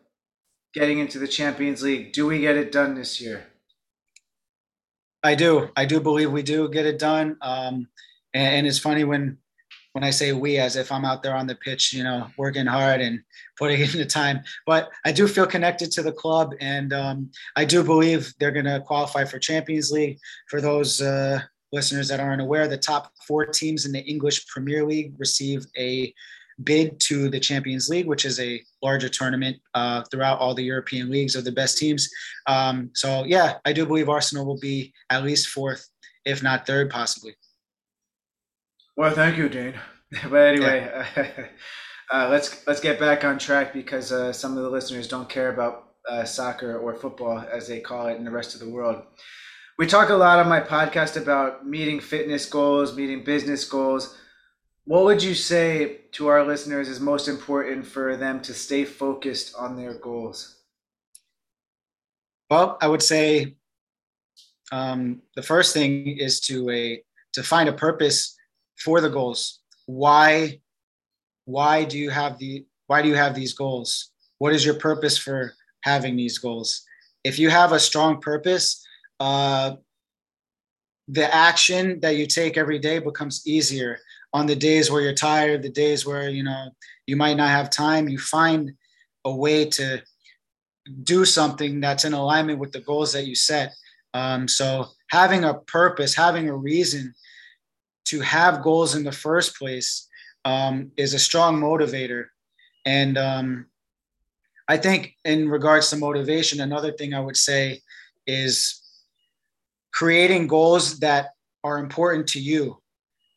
getting 0.74 1.00
into 1.00 1.20
the 1.20 1.28
Champions 1.28 1.82
League. 1.82 2.14
Do 2.14 2.28
we 2.28 2.40
get 2.40 2.58
it 2.58 2.72
done 2.72 2.96
this 2.96 3.20
year? 3.20 3.48
I 5.24 5.36
do. 5.36 5.70
I 5.76 5.86
do 5.86 6.00
believe 6.00 6.32
we 6.32 6.44
do 6.44 6.70
get 6.70 6.86
it 6.86 7.00
done. 7.00 7.38
Um, 7.42 7.88
and, 8.34 8.56
and, 8.56 8.68
it's 8.68 8.80
funny 8.80 9.04
when 9.04 9.38
when 9.94 10.04
I 10.04 10.10
say 10.10 10.34
we, 10.34 10.58
as 10.58 10.76
if 10.76 10.92
I'm 10.92 11.06
out 11.06 11.24
there 11.24 11.36
on 11.36 11.48
the 11.48 11.56
pitch, 11.56 11.94
you 11.94 12.04
know, 12.04 12.28
working 12.38 12.66
hard 12.66 13.00
and 13.00 13.22
putting 13.58 13.80
in 13.80 13.92
the 13.92 14.06
time. 14.06 14.42
But 14.66 14.90
I 15.06 15.12
do 15.12 15.28
feel 15.28 15.48
connected 15.48 15.92
to 15.92 16.04
the 16.04 16.12
club, 16.12 16.54
and 16.60 16.92
um, 16.94 17.32
I 17.56 17.64
do 17.64 17.84
believe 17.84 18.34
they're 18.40 18.52
going 18.52 18.66
to 18.66 18.82
qualify 18.82 19.24
for 19.24 19.40
Champions 19.40 19.92
League. 19.92 20.20
For 20.50 20.60
those 20.62 21.02
uh, 21.02 21.42
listeners 21.72 22.08
that 22.10 22.20
aren't 22.20 22.42
aware, 22.42 22.68
the 22.68 22.78
top 22.78 23.12
four 23.28 23.46
teams 23.46 23.86
in 23.86 23.92
the 23.92 24.02
English 24.02 24.48
Premier 24.48 24.86
League 24.86 25.14
receive 25.18 25.66
a 25.78 26.14
bid 26.64 27.00
to 27.00 27.30
the 27.30 27.40
Champions 27.40 27.90
League, 27.90 28.08
which 28.08 28.26
is 28.26 28.40
a 28.40 28.62
larger 28.82 29.10
tournament 29.10 29.58
uh, 29.74 30.04
throughout 30.12 30.40
all 30.40 30.54
the 30.54 30.64
European 30.64 31.10
leagues 31.10 31.36
of 31.36 31.46
the 31.46 31.52
best 31.52 31.78
teams. 31.78 32.10
Um, 32.48 32.92
so 32.94 33.26
yeah, 33.26 33.56
I 33.66 33.74
do 33.74 33.86
believe 33.86 34.10
Arsenal 34.10 34.46
will 34.46 34.60
be 34.60 34.94
at 35.10 35.24
least 35.24 35.48
fourth, 35.48 35.88
if 36.26 36.44
not 36.44 36.68
third, 36.68 36.90
possibly. 36.90 37.36
Well, 38.96 39.14
thank 39.14 39.38
you, 39.38 39.50
Dean. 39.50 39.76
But 40.30 40.46
anyway, 40.46 40.82
yeah. 41.18 41.48
uh, 42.12 42.28
let's 42.30 42.68
let's 42.68 42.80
get 42.80 43.00
back 43.00 43.24
on 43.24 43.40
track 43.40 43.74
because 43.74 44.12
uh, 44.12 44.32
some 44.32 44.56
of 44.56 44.62
the 44.62 44.70
listeners 44.70 45.08
don't 45.08 45.28
care 45.28 45.52
about 45.52 45.96
uh, 46.08 46.24
soccer 46.24 46.78
or 46.78 46.94
football 46.94 47.44
as 47.52 47.68
they 47.68 47.80
call 47.80 48.06
it 48.06 48.18
in 48.18 48.24
the 48.24 48.30
rest 48.30 48.54
of 48.54 48.60
the 48.60 48.70
world. 48.70 49.02
We 49.80 49.88
talk 49.88 50.10
a 50.10 50.14
lot 50.14 50.38
on 50.38 50.48
my 50.48 50.62
podcast 50.62 51.20
about 51.20 51.66
meeting 51.66 52.00
fitness 52.00 52.46
goals, 52.46 52.96
meeting 52.96 53.24
business 53.24 53.66
goals 53.66 54.16
what 54.86 55.06
would 55.06 55.24
you 55.24 55.34
say 55.34 56.02
to 56.14 56.28
our 56.28 56.46
listeners 56.46 56.90
is 56.90 57.00
most 57.00 57.28
important 57.28 57.86
for 57.86 58.18
them 58.18 58.42
to 58.42 58.54
stay 58.54 58.84
focused 58.84 59.56
on 59.56 59.78
their 59.78 59.94
goals? 59.94 60.58
Well, 62.50 62.78
I 62.82 62.88
would 62.88 63.02
say 63.02 63.56
um, 64.72 65.22
the 65.36 65.42
first 65.42 65.74
thing 65.74 66.18
is 66.18 66.42
to 66.42 66.70
a 66.70 67.02
to 67.34 67.44
find 67.44 67.70
a 67.70 67.74
purpose 67.74 68.36
for 68.84 69.02
the 69.02 69.10
goals. 69.10 69.60
Why 69.86 70.60
why 71.46 71.84
do 71.84 71.98
you 71.98 72.10
have 72.10 72.38
the 72.38 72.66
why 72.88 73.02
do 73.02 73.10
you 73.10 73.16
have 73.16 73.36
these 73.36 73.54
goals? 73.54 74.12
What 74.40 74.54
is 74.54 74.66
your 74.66 74.76
purpose 74.76 75.18
for 75.18 75.54
having 75.82 76.16
these 76.16 76.38
goals? 76.38 76.84
If 77.24 77.40
you 77.40 77.50
have 77.50 77.72
a 77.72 77.80
strong 77.80 78.20
purpose, 78.22 78.86
uh, 79.20 79.76
the 81.08 81.34
action 81.34 82.00
that 82.02 82.16
you 82.16 82.28
take 82.28 82.58
every 82.58 82.80
day 82.80 83.00
becomes 83.00 83.46
easier 83.46 84.00
on 84.34 84.46
the 84.46 84.56
days 84.56 84.90
where 84.90 85.02
you're 85.02 85.14
tired 85.14 85.62
the 85.62 85.70
days 85.70 86.06
where 86.06 86.30
you 86.30 86.44
know 86.44 86.70
you 87.08 87.16
might 87.16 87.36
not 87.36 87.50
have 87.50 87.70
time 87.70 88.08
you 88.08 88.18
find 88.18 88.72
a 89.26 89.36
way 89.36 89.66
to 89.66 90.02
do 91.04 91.26
something 91.26 91.80
that's 91.80 92.06
in 92.06 92.14
alignment 92.14 92.60
with 92.60 92.72
the 92.72 92.82
goals 92.82 93.14
that 93.14 93.28
you 93.28 93.36
set 93.36 93.74
um, 94.14 94.48
so 94.48 94.86
having 95.10 95.44
a 95.44 95.54
purpose 95.54 96.16
having 96.16 96.48
a 96.48 96.56
reason 96.56 97.14
to 98.06 98.20
have 98.22 98.64
goals 98.64 98.96
in 98.96 99.04
the 99.04 99.12
first 99.12 99.58
place 99.58 100.08
um, 100.46 100.92
is 100.98 101.14
a 101.14 101.20
strong 101.20 101.60
motivator. 101.60 102.26
And 102.86 103.18
um, 103.18 103.68
i 104.68 104.78
think 104.78 105.16
in 105.26 105.50
regards 105.50 105.90
to 105.90 105.98
motivation 105.98 106.62
another 106.62 106.92
thing 106.92 107.14
i 107.14 107.20
would 107.20 107.38
say 107.38 107.82
is 108.26 108.82
creating 109.92 110.48
goals 110.48 111.00
that 111.00 111.32
are 111.64 111.80
important 111.80 112.28
to 112.28 112.40
you 112.40 112.78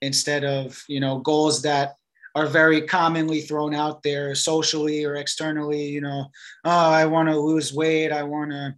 instead 0.02 0.44
of 0.44 0.82
you 0.88 1.00
know 1.00 1.18
goals 1.18 1.62
that 1.62 1.94
are 2.34 2.46
very 2.46 2.82
commonly 2.82 3.40
thrown 3.40 3.74
out 3.74 4.02
there 4.02 4.34
socially 4.34 5.04
or 5.04 5.16
externally 5.16 5.84
you 5.86 6.00
know 6.00 6.26
oh 6.64 6.90
i 6.90 7.04
want 7.04 7.28
to 7.28 7.38
lose 7.38 7.72
weight. 7.72 8.12
I 8.12 8.22
want 8.22 8.50
to 8.50 8.74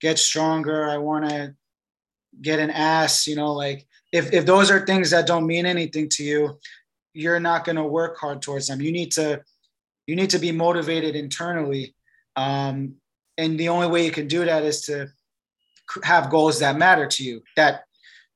get 0.00 0.18
stronger. 0.18 0.88
I 0.88 0.98
want 0.98 1.28
to 1.28 1.54
get 2.40 2.60
an 2.60 2.70
ass 2.70 3.26
you 3.26 3.34
know 3.34 3.52
like 3.52 3.87
if, 4.10 4.32
if 4.32 4.46
those 4.46 4.70
are 4.70 4.86
things 4.86 5.10
that 5.10 5.26
don't 5.26 5.46
mean 5.46 5.66
anything 5.66 6.08
to 6.08 6.24
you 6.24 6.58
you're 7.18 7.40
not 7.40 7.64
going 7.64 7.76
to 7.76 7.82
work 7.82 8.16
hard 8.18 8.40
towards 8.40 8.68
them. 8.68 8.80
You 8.80 8.92
need 8.92 9.10
to 9.12 9.42
you 10.06 10.16
need 10.16 10.30
to 10.30 10.38
be 10.38 10.52
motivated 10.52 11.16
internally 11.16 11.94
um, 12.36 12.94
and 13.36 13.58
the 13.58 13.68
only 13.68 13.88
way 13.88 14.04
you 14.04 14.10
can 14.10 14.28
do 14.28 14.44
that 14.44 14.62
is 14.62 14.82
to 14.82 15.08
have 16.04 16.30
goals 16.30 16.60
that 16.60 16.76
matter 16.76 17.06
to 17.06 17.24
you 17.24 17.42
that 17.56 17.82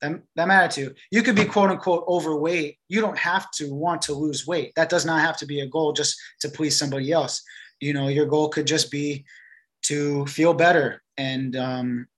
that, 0.01 0.21
that 0.35 0.49
matter 0.49 0.67
to 0.73 0.81
you. 0.81 0.95
You 1.13 1.23
could 1.23 1.37
be 1.37 1.45
quote 1.45 1.71
unquote 1.71 2.05
overweight. 2.09 2.79
You 2.89 3.01
don't 3.01 3.17
have 3.17 3.53
to 3.53 3.73
want 3.73 4.03
to 4.03 4.15
lose 4.15 4.49
weight. 4.49 4.73
That 4.75 4.89
does 4.89 5.07
not 5.07 5.21
have 5.21 5.37
to 5.37 5.47
be 5.47 5.61
a 5.61 5.69
goal 5.69 5.93
just 5.93 6.19
to 6.41 6.49
please 6.49 6.77
somebody 6.77 7.13
else. 7.13 7.41
You 7.81 7.93
know 7.93 8.09
your 8.09 8.27
goal 8.27 8.49
could 8.49 8.67
just 8.67 8.91
be 8.91 9.25
to 9.83 10.27
feel 10.27 10.55
better 10.55 11.03
and 11.17 11.55
um, 11.57 12.09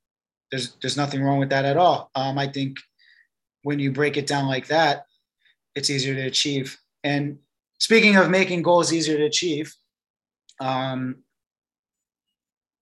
there's 0.51 0.77
there's 0.81 0.97
nothing 0.97 1.23
wrong 1.23 1.39
with 1.39 1.51
that 1.51 1.67
at 1.67 1.77
all. 1.77 2.11
Um, 2.15 2.39
i 2.39 2.47
think 2.47 2.79
when 3.65 3.79
you 3.81 3.91
break 3.91 4.17
it 4.17 4.27
down 4.27 4.47
like 4.47 4.69
that 4.69 5.07
it's 5.75 5.91
easier 5.91 6.15
to 6.15 6.23
achieve 6.23 6.79
and 7.03 7.39
speaking 7.79 8.17
of 8.17 8.31
making 8.31 8.63
goals 8.63 8.93
easier 8.93 9.19
to 9.19 9.25
achieve 9.25 9.75
um, 10.61 11.17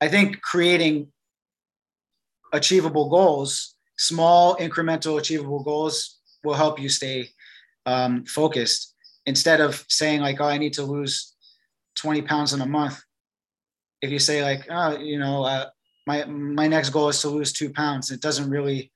i 0.01 0.09
think 0.09 0.41
creating 0.43 1.09
achievable 2.53 3.09
goals, 3.09 3.75
small 3.97 4.57
incremental 4.57 5.19
achievable 5.19 5.63
goals 5.63 6.19
will 6.45 6.55
help 6.55 6.79
you 6.79 6.89
stay 6.89 7.31
um, 7.87 8.25
focused 8.25 8.95
instead 9.27 9.61
of 9.61 9.85
saying 9.89 10.21
like, 10.21 10.41
oh, 10.41 10.45
I 10.45 10.59
need 10.59 10.75
to 10.75 10.83
lose 10.83 11.35
20 11.97 12.23
pounds 12.23 12.53
in 12.53 12.61
a 12.61 12.67
month. 12.67 13.03
If 14.01 14.11
you 14.11 14.19
say 14.19 14.43
like, 14.43 14.67
oh, 14.71 14.99
you 14.99 15.19
know, 15.19 15.45
uh, 15.45 15.67
my 16.07 16.25
my 16.25 16.67
next 16.67 16.91
goal 16.91 17.09
is 17.09 17.21
to 17.23 17.29
lose 17.29 17.53
two 17.53 17.71
pounds, 17.71 18.11
it 18.11 18.21
doesn't 18.21 18.51
really 18.51 18.92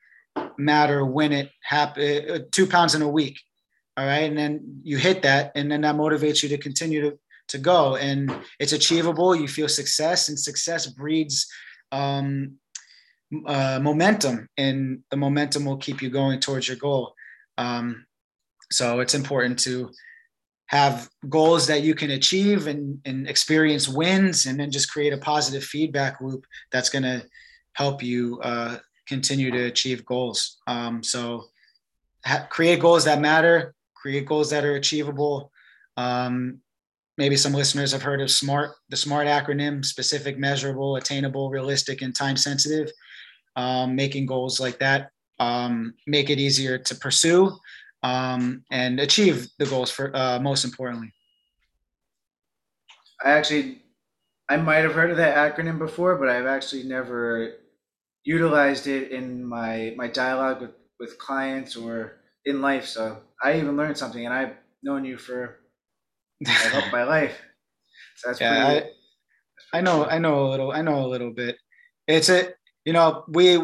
matter 0.58 1.04
when 1.04 1.32
it 1.32 1.50
happen. 1.62 2.30
Uh, 2.30 2.38
two 2.50 2.66
pounds 2.66 2.94
in 2.94 3.02
a 3.02 3.08
week, 3.08 3.38
all 3.96 4.06
right, 4.06 4.24
and 4.24 4.36
then 4.36 4.80
you 4.82 4.98
hit 4.98 5.22
that, 5.22 5.52
and 5.54 5.70
then 5.70 5.82
that 5.82 5.96
motivates 5.96 6.42
you 6.42 6.48
to 6.50 6.58
continue 6.58 7.00
to 7.02 7.18
to 7.48 7.58
go, 7.58 7.96
and 7.96 8.32
it's 8.58 8.72
achievable. 8.72 9.34
You 9.34 9.48
feel 9.48 9.68
success, 9.68 10.28
and 10.28 10.38
success 10.38 10.86
breeds 10.86 11.46
um, 11.92 12.58
uh, 13.46 13.78
momentum, 13.80 14.48
and 14.56 15.00
the 15.10 15.16
momentum 15.16 15.64
will 15.64 15.76
keep 15.76 16.02
you 16.02 16.10
going 16.10 16.40
towards 16.40 16.68
your 16.68 16.76
goal. 16.76 17.14
Um, 17.58 18.06
so 18.70 19.00
it's 19.00 19.14
important 19.14 19.58
to 19.60 19.90
have 20.66 21.08
goals 21.28 21.68
that 21.68 21.82
you 21.82 21.94
can 21.94 22.10
achieve 22.10 22.66
and, 22.66 23.00
and 23.04 23.28
experience 23.28 23.88
wins, 23.88 24.46
and 24.46 24.58
then 24.58 24.70
just 24.70 24.90
create 24.90 25.12
a 25.12 25.18
positive 25.18 25.62
feedback 25.62 26.20
loop 26.20 26.44
that's 26.72 26.88
going 26.88 27.04
to 27.04 27.24
help 27.74 28.02
you 28.02 28.40
uh, 28.42 28.78
continue 29.06 29.50
to 29.50 29.64
achieve 29.64 30.04
goals. 30.04 30.58
Um, 30.66 31.02
so 31.02 31.46
ha- 32.24 32.46
create 32.50 32.80
goals 32.80 33.04
that 33.04 33.20
matter, 33.20 33.74
create 33.94 34.26
goals 34.26 34.50
that 34.50 34.64
are 34.64 34.74
achievable. 34.74 35.50
Um, 35.96 36.60
maybe 37.18 37.36
some 37.36 37.52
listeners 37.52 37.92
have 37.92 38.02
heard 38.02 38.20
of 38.20 38.30
SMART, 38.30 38.72
the 38.88 38.96
SMART 38.96 39.26
acronym 39.26 39.84
specific, 39.84 40.38
measurable, 40.38 40.96
attainable, 40.96 41.50
realistic, 41.50 42.02
and 42.02 42.14
time 42.14 42.36
sensitive 42.36 42.90
um, 43.56 43.96
making 43.96 44.26
goals 44.26 44.60
like 44.60 44.78
that 44.78 45.10
um, 45.38 45.94
make 46.06 46.30
it 46.30 46.38
easier 46.38 46.78
to 46.78 46.94
pursue 46.94 47.56
um, 48.02 48.62
and 48.70 49.00
achieve 49.00 49.48
the 49.58 49.66
goals 49.66 49.90
for 49.90 50.14
uh, 50.14 50.38
most 50.38 50.64
importantly. 50.64 51.12
I 53.24 53.30
actually, 53.30 53.82
I 54.48 54.58
might 54.58 54.84
have 54.84 54.92
heard 54.92 55.10
of 55.10 55.16
that 55.16 55.36
acronym 55.36 55.78
before, 55.78 56.16
but 56.16 56.28
I've 56.28 56.46
actually 56.46 56.84
never 56.84 57.54
utilized 58.26 58.86
it 58.88 59.12
in 59.12 59.42
my 59.44 59.94
my 59.96 60.08
dialogue 60.08 60.60
with 60.60 60.74
with 61.00 61.18
clients 61.18 61.76
or 61.76 62.18
in 62.44 62.60
life. 62.60 62.86
So 62.86 63.22
I 63.42 63.58
even 63.58 63.76
learned 63.76 63.96
something, 63.96 64.24
and 64.24 64.34
I've 64.34 64.56
known 64.82 65.04
you 65.04 65.16
for 65.16 65.60
I 66.46 66.88
my 66.92 67.04
life. 67.16 67.38
So 68.16 68.28
that's 68.28 68.40
yeah, 68.40 68.66
pretty, 68.66 68.86
I, 69.72 69.78
I 69.78 69.80
know, 69.80 70.04
I 70.04 70.18
know 70.18 70.46
a 70.46 70.50
little, 70.50 70.72
I 70.72 70.82
know 70.82 71.04
a 71.04 71.08
little 71.08 71.32
bit. 71.32 71.56
It's 72.06 72.28
a 72.28 72.50
you 72.84 72.92
know, 72.92 73.24
we 73.28 73.56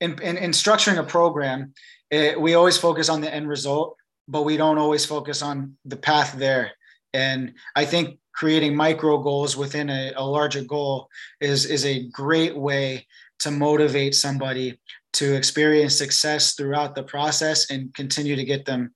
in, 0.00 0.20
in, 0.22 0.36
in 0.36 0.50
structuring 0.52 0.98
a 0.98 1.04
program, 1.04 1.74
it, 2.10 2.40
we 2.40 2.54
always 2.54 2.78
focus 2.78 3.08
on 3.08 3.20
the 3.20 3.32
end 3.32 3.48
result, 3.48 3.96
but 4.26 4.42
we 4.42 4.56
don't 4.56 4.78
always 4.78 5.04
focus 5.04 5.42
on 5.42 5.76
the 5.84 5.96
path 5.96 6.32
there. 6.32 6.72
And 7.12 7.54
I 7.76 7.84
think 7.84 8.18
creating 8.34 8.74
micro 8.74 9.18
goals 9.18 9.56
within 9.56 9.90
a, 9.90 10.12
a 10.16 10.24
larger 10.24 10.62
goal 10.62 11.08
is 11.40 11.66
is 11.66 11.84
a 11.84 12.08
great 12.10 12.56
way 12.56 13.06
to 13.40 13.50
motivate 13.50 14.14
somebody 14.14 14.78
to 15.12 15.34
experience 15.34 15.96
success 15.96 16.54
throughout 16.54 16.94
the 16.94 17.02
process 17.02 17.70
and 17.70 17.92
continue 17.94 18.36
to 18.36 18.44
get 18.44 18.64
them 18.64 18.92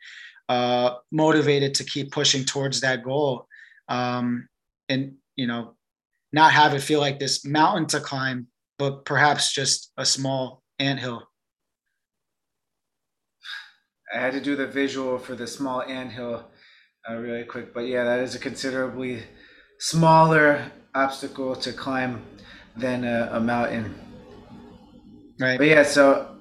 uh, 0.49 0.95
motivated 1.11 1.75
to 1.75 1.85
keep 1.85 2.13
pushing 2.13 2.45
towards 2.45 2.81
that 2.81 3.03
goal 3.03 3.47
um, 3.89 4.49
and 4.89 5.15
you 5.37 5.47
know 5.47 5.75
not 6.33 6.53
have 6.53 6.75
it 6.75 6.81
feel 6.81 7.01
like 7.01 7.19
this 7.19 7.45
mountain 7.45 7.87
to 7.87 8.01
climb 8.01 8.47
but 8.79 9.05
perhaps 9.05 9.53
just 9.53 9.93
a 9.97 10.05
small 10.05 10.63
anthill. 10.79 11.23
I 14.13 14.19
had 14.19 14.33
to 14.33 14.41
do 14.41 14.57
the 14.57 14.67
visual 14.67 15.19
for 15.19 15.35
the 15.35 15.47
small 15.47 15.83
anthill 15.83 16.45
uh, 17.09 17.15
really 17.17 17.45
quick, 17.45 17.75
but 17.75 17.81
yeah, 17.81 18.05
that 18.05 18.21
is 18.21 18.35
a 18.35 18.39
considerably 18.39 19.23
smaller 19.79 20.71
obstacle 20.95 21.55
to 21.57 21.73
climb 21.73 22.25
than 22.77 23.05
a, 23.05 23.31
a 23.33 23.41
mountain. 23.41 23.95
Right. 25.39 25.59
But 25.59 25.67
yeah, 25.67 25.83
so 25.83 26.37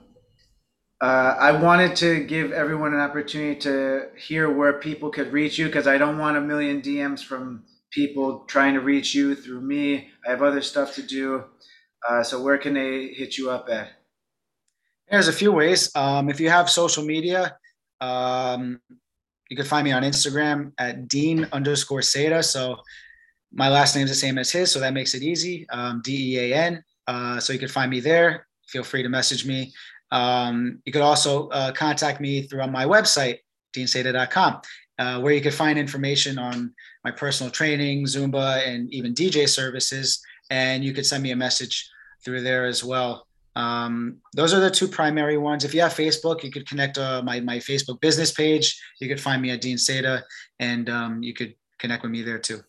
uh, 1.01 1.35
I 1.39 1.51
wanted 1.51 1.95
to 1.97 2.23
give 2.23 2.51
everyone 2.51 2.93
an 2.93 2.99
opportunity 2.99 3.59
to 3.61 4.07
hear 4.17 4.49
where 4.49 4.73
people 4.73 5.09
could 5.09 5.33
reach 5.33 5.57
you 5.57 5.65
because 5.65 5.87
I 5.87 5.97
don't 5.97 6.17
want 6.17 6.37
a 6.37 6.41
million 6.41 6.81
DMs 6.81 7.23
from 7.23 7.63
people 7.91 8.45
trying 8.47 8.73
to 8.73 8.79
reach 8.79 9.13
you 9.13 9.35
through 9.35 9.61
me. 9.61 10.09
I 10.25 10.31
have 10.31 10.41
other 10.41 10.61
stuff 10.61 10.95
to 10.95 11.03
do. 11.03 11.43
Uh, 12.07 12.23
so 12.23 12.41
where 12.41 12.57
can 12.57 12.73
they 12.73 13.07
hit 13.07 13.37
you 13.37 13.49
up 13.49 13.67
at? 13.69 13.89
There's 15.09 15.27
a 15.27 15.33
few 15.33 15.51
ways. 15.51 15.93
Um, 15.95 16.29
if 16.29 16.39
you 16.39 16.49
have 16.49 16.69
social 16.69 17.03
media, 17.03 17.57
um, 18.01 18.79
you 19.49 19.57
can 19.57 19.65
find 19.65 19.85
me 19.85 19.91
on 19.91 20.03
Instagram 20.03 20.71
at 20.77 21.07
Dean 21.07 21.47
underscore 21.51 21.99
Seda. 21.99 22.43
So 22.43 22.77
my 23.51 23.69
last 23.69 23.95
name 23.95 24.05
is 24.05 24.09
the 24.11 24.15
same 24.15 24.37
as 24.37 24.51
his, 24.51 24.71
so 24.71 24.79
that 24.79 24.93
makes 24.93 25.13
it 25.13 25.21
easy. 25.21 25.67
Um, 25.69 26.01
D 26.03 26.35
E 26.35 26.51
A 26.51 26.55
N. 26.55 26.83
Uh, 27.07 27.39
so 27.39 27.53
you 27.53 27.59
can 27.59 27.67
find 27.67 27.91
me 27.91 27.99
there. 27.99 28.47
Feel 28.73 28.83
free 28.83 29.03
to 29.03 29.09
message 29.09 29.45
me. 29.45 29.71
Um, 30.09 30.79
you 30.83 30.91
could 30.91 31.03
also 31.03 31.47
uh, 31.49 31.71
contact 31.71 32.19
me 32.19 32.41
through 32.41 32.65
my 32.67 32.85
website, 32.85 33.37
deanseda.com, 33.75 34.61
uh, 34.97 35.21
where 35.21 35.31
you 35.31 35.41
can 35.41 35.51
find 35.51 35.77
information 35.77 36.39
on 36.39 36.73
my 37.03 37.11
personal 37.11 37.51
training, 37.51 38.05
Zumba, 38.05 38.67
and 38.67 38.91
even 38.91 39.13
DJ 39.13 39.47
services. 39.47 40.23
And 40.49 40.83
you 40.83 40.91
could 40.91 41.05
send 41.05 41.21
me 41.21 41.29
a 41.31 41.35
message 41.35 41.87
through 42.25 42.41
there 42.41 42.65
as 42.65 42.83
well. 42.83 43.27
Um, 43.55 44.17
those 44.35 44.55
are 44.55 44.59
the 44.59 44.71
two 44.71 44.87
primary 44.87 45.37
ones. 45.37 45.63
If 45.63 45.75
you 45.75 45.81
have 45.81 45.93
Facebook, 45.93 46.43
you 46.43 46.49
could 46.49 46.67
connect 46.67 46.97
uh, 46.97 47.21
my 47.23 47.39
my 47.39 47.57
Facebook 47.57 48.01
business 48.01 48.31
page. 48.31 48.81
You 48.99 49.07
could 49.07 49.21
find 49.21 49.39
me 49.39 49.51
at 49.51 49.61
Dean 49.61 49.77
Seda, 49.77 50.23
and 50.59 50.89
um, 50.89 51.21
you 51.21 51.35
could 51.35 51.53
connect 51.77 52.01
with 52.01 52.11
me 52.11 52.23
there 52.23 52.39
too. 52.39 52.63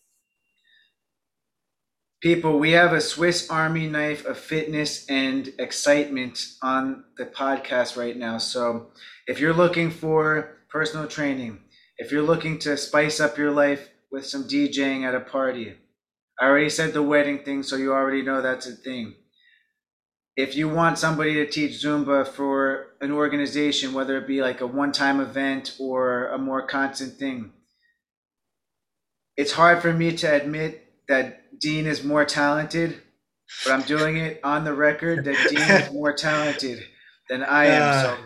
People, 2.21 2.59
we 2.59 2.71
have 2.71 2.93
a 2.93 3.01
Swiss 3.01 3.49
Army 3.49 3.87
knife 3.87 4.25
of 4.25 4.37
fitness 4.37 5.05
and 5.09 5.53
excitement 5.59 6.43
on 6.61 7.03
the 7.17 7.25
podcast 7.25 7.97
right 7.97 8.17
now. 8.17 8.37
So, 8.37 8.87
if 9.27 9.39
you're 9.39 9.53
looking 9.53 9.91
for 9.91 10.55
personal 10.75 11.07
training. 11.07 11.57
If 11.97 12.11
you're 12.11 12.21
looking 12.21 12.59
to 12.59 12.75
spice 12.75 13.21
up 13.21 13.37
your 13.37 13.51
life 13.51 13.87
with 14.11 14.25
some 14.25 14.43
DJing 14.43 15.03
at 15.03 15.15
a 15.15 15.21
party, 15.21 15.73
I 16.37 16.47
already 16.47 16.69
said 16.69 16.91
the 16.91 17.01
wedding 17.01 17.45
thing, 17.45 17.63
so 17.63 17.77
you 17.77 17.93
already 17.93 18.21
know 18.21 18.41
that's 18.41 18.67
a 18.67 18.73
thing. 18.73 19.15
If 20.35 20.53
you 20.57 20.67
want 20.67 20.99
somebody 20.99 21.35
to 21.35 21.49
teach 21.49 21.81
Zumba 21.81 22.27
for 22.27 22.87
an 22.99 23.13
organization, 23.13 23.93
whether 23.93 24.17
it 24.17 24.27
be 24.27 24.41
like 24.41 24.59
a 24.59 24.67
one 24.67 24.91
time 24.91 25.21
event 25.21 25.77
or 25.79 26.27
a 26.27 26.37
more 26.37 26.67
constant 26.67 27.13
thing, 27.13 27.53
it's 29.37 29.53
hard 29.53 29.81
for 29.81 29.93
me 29.93 30.13
to 30.17 30.27
admit 30.27 30.91
that 31.07 31.44
Dean 31.65 31.87
is 31.87 32.03
more 32.03 32.23
talented, 32.25 33.01
but 33.63 33.73
I'm 33.73 33.81
doing 33.81 34.17
it 34.17 34.39
on 34.43 34.65
the 34.65 34.73
record 34.73 35.25
that 35.25 35.49
Dean 35.49 35.59
is 35.59 35.91
more 35.91 36.13
talented 36.13 36.83
than 37.27 37.41
I 37.41 37.65
am. 37.65 38.03
So 38.03 38.17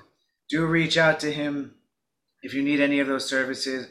do 0.50 0.66
reach 0.66 0.98
out 0.98 1.22
to 1.22 1.32
him 1.32 1.76
if 2.42 2.54
you 2.54 2.62
need 2.62 2.82
any 2.82 3.00
of 3.00 3.08
those 3.08 3.30
services 3.30 3.88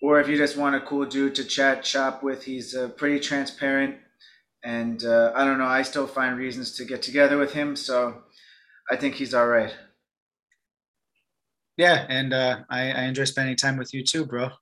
or 0.00 0.18
if 0.18 0.28
you 0.28 0.38
just 0.38 0.56
want 0.56 0.76
a 0.76 0.80
cool 0.80 1.04
dude 1.04 1.34
to 1.34 1.44
chat 1.44 1.84
shop 1.84 2.22
with. 2.22 2.44
He's 2.44 2.74
uh, 2.74 2.88
pretty 2.88 3.20
transparent, 3.20 3.96
and 4.64 5.04
uh, 5.04 5.32
I 5.36 5.44
don't 5.44 5.58
know. 5.58 5.66
I 5.66 5.82
still 5.82 6.06
find 6.06 6.38
reasons 6.38 6.74
to 6.76 6.86
get 6.86 7.02
together 7.02 7.36
with 7.36 7.52
him, 7.52 7.76
so 7.76 8.22
I 8.90 8.96
think 8.96 9.16
he's 9.16 9.34
all 9.34 9.46
right. 9.46 9.76
Yeah, 11.76 12.06
and 12.08 12.32
uh, 12.32 12.60
I, 12.70 12.92
I 12.92 13.02
enjoy 13.02 13.24
spending 13.24 13.56
time 13.56 13.76
with 13.76 13.92
you 13.92 14.02
too, 14.02 14.24
bro. 14.24 14.52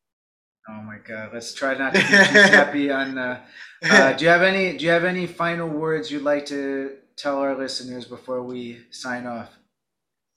Oh 0.69 0.83
my 0.83 0.99
God! 0.99 1.31
Let's 1.33 1.55
try 1.55 1.75
not 1.77 1.95
to 1.95 2.01
be 2.01 2.07
too 2.07 2.13
happy 2.13 2.91
on. 3.01 3.19
Uh, 3.19 3.41
uh, 3.83 4.13
do 4.13 4.25
you 4.25 4.31
have 4.31 4.43
any? 4.43 4.77
Do 4.77 4.85
you 4.85 4.91
have 4.91 5.05
any 5.05 5.27
final 5.27 5.69
words 5.69 6.11
you'd 6.11 6.23
like 6.23 6.47
to 6.47 6.93
tell 7.17 7.39
our 7.39 7.57
listeners 7.57 8.05
before 8.05 8.43
we 8.43 8.81
sign 8.91 9.27
off? 9.27 9.51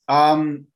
Um, 0.07 0.67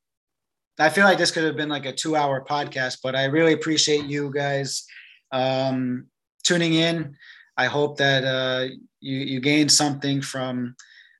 I 0.77 0.89
feel 0.89 1.03
like 1.03 1.17
this 1.17 1.31
could 1.31 1.43
have 1.43 1.57
been 1.57 1.69
like 1.69 1.85
a 1.85 1.93
two-hour 1.93 2.45
podcast, 2.45 2.99
but 3.03 3.15
I 3.15 3.25
really 3.25 3.53
appreciate 3.53 4.05
you 4.05 4.31
guys 4.31 4.85
um, 5.31 6.07
tuning 6.43 6.73
in. 6.73 7.15
I 7.57 7.65
hope 7.65 7.97
that 7.97 8.23
uh, 8.23 8.67
you 8.99 9.17
you 9.17 9.39
gained 9.39 9.71
something 9.71 10.21
from 10.21 10.75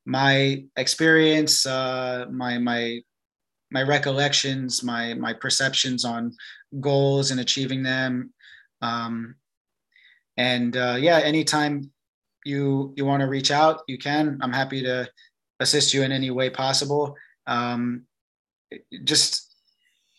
my 0.06 0.64
experience, 0.76 1.66
uh, 1.66 2.26
my 2.32 2.60
my 2.60 3.02
my 3.72 3.84
recollections, 3.84 4.84
my 4.84 5.14
my 5.14 5.34
perceptions 5.34 6.06
on 6.06 6.36
goals 6.80 7.32
and 7.32 7.40
achieving 7.40 7.84
them. 7.84 8.34
Um, 8.82 9.36
and 10.38 10.76
uh, 10.76 10.98
yeah, 11.00 11.20
anytime 11.20 11.92
you 12.46 12.94
you 12.96 13.06
want 13.06 13.22
to 13.22 13.28
reach 13.28 13.52
out, 13.52 13.82
you 13.88 13.98
can. 13.98 14.40
I'm 14.42 14.54
happy 14.54 14.82
to 14.84 15.10
assist 15.60 15.94
you 15.94 16.04
in 16.04 16.12
any 16.12 16.32
way 16.32 16.50
possible. 16.50 17.16
Um, 17.48 18.04
just 19.04 19.54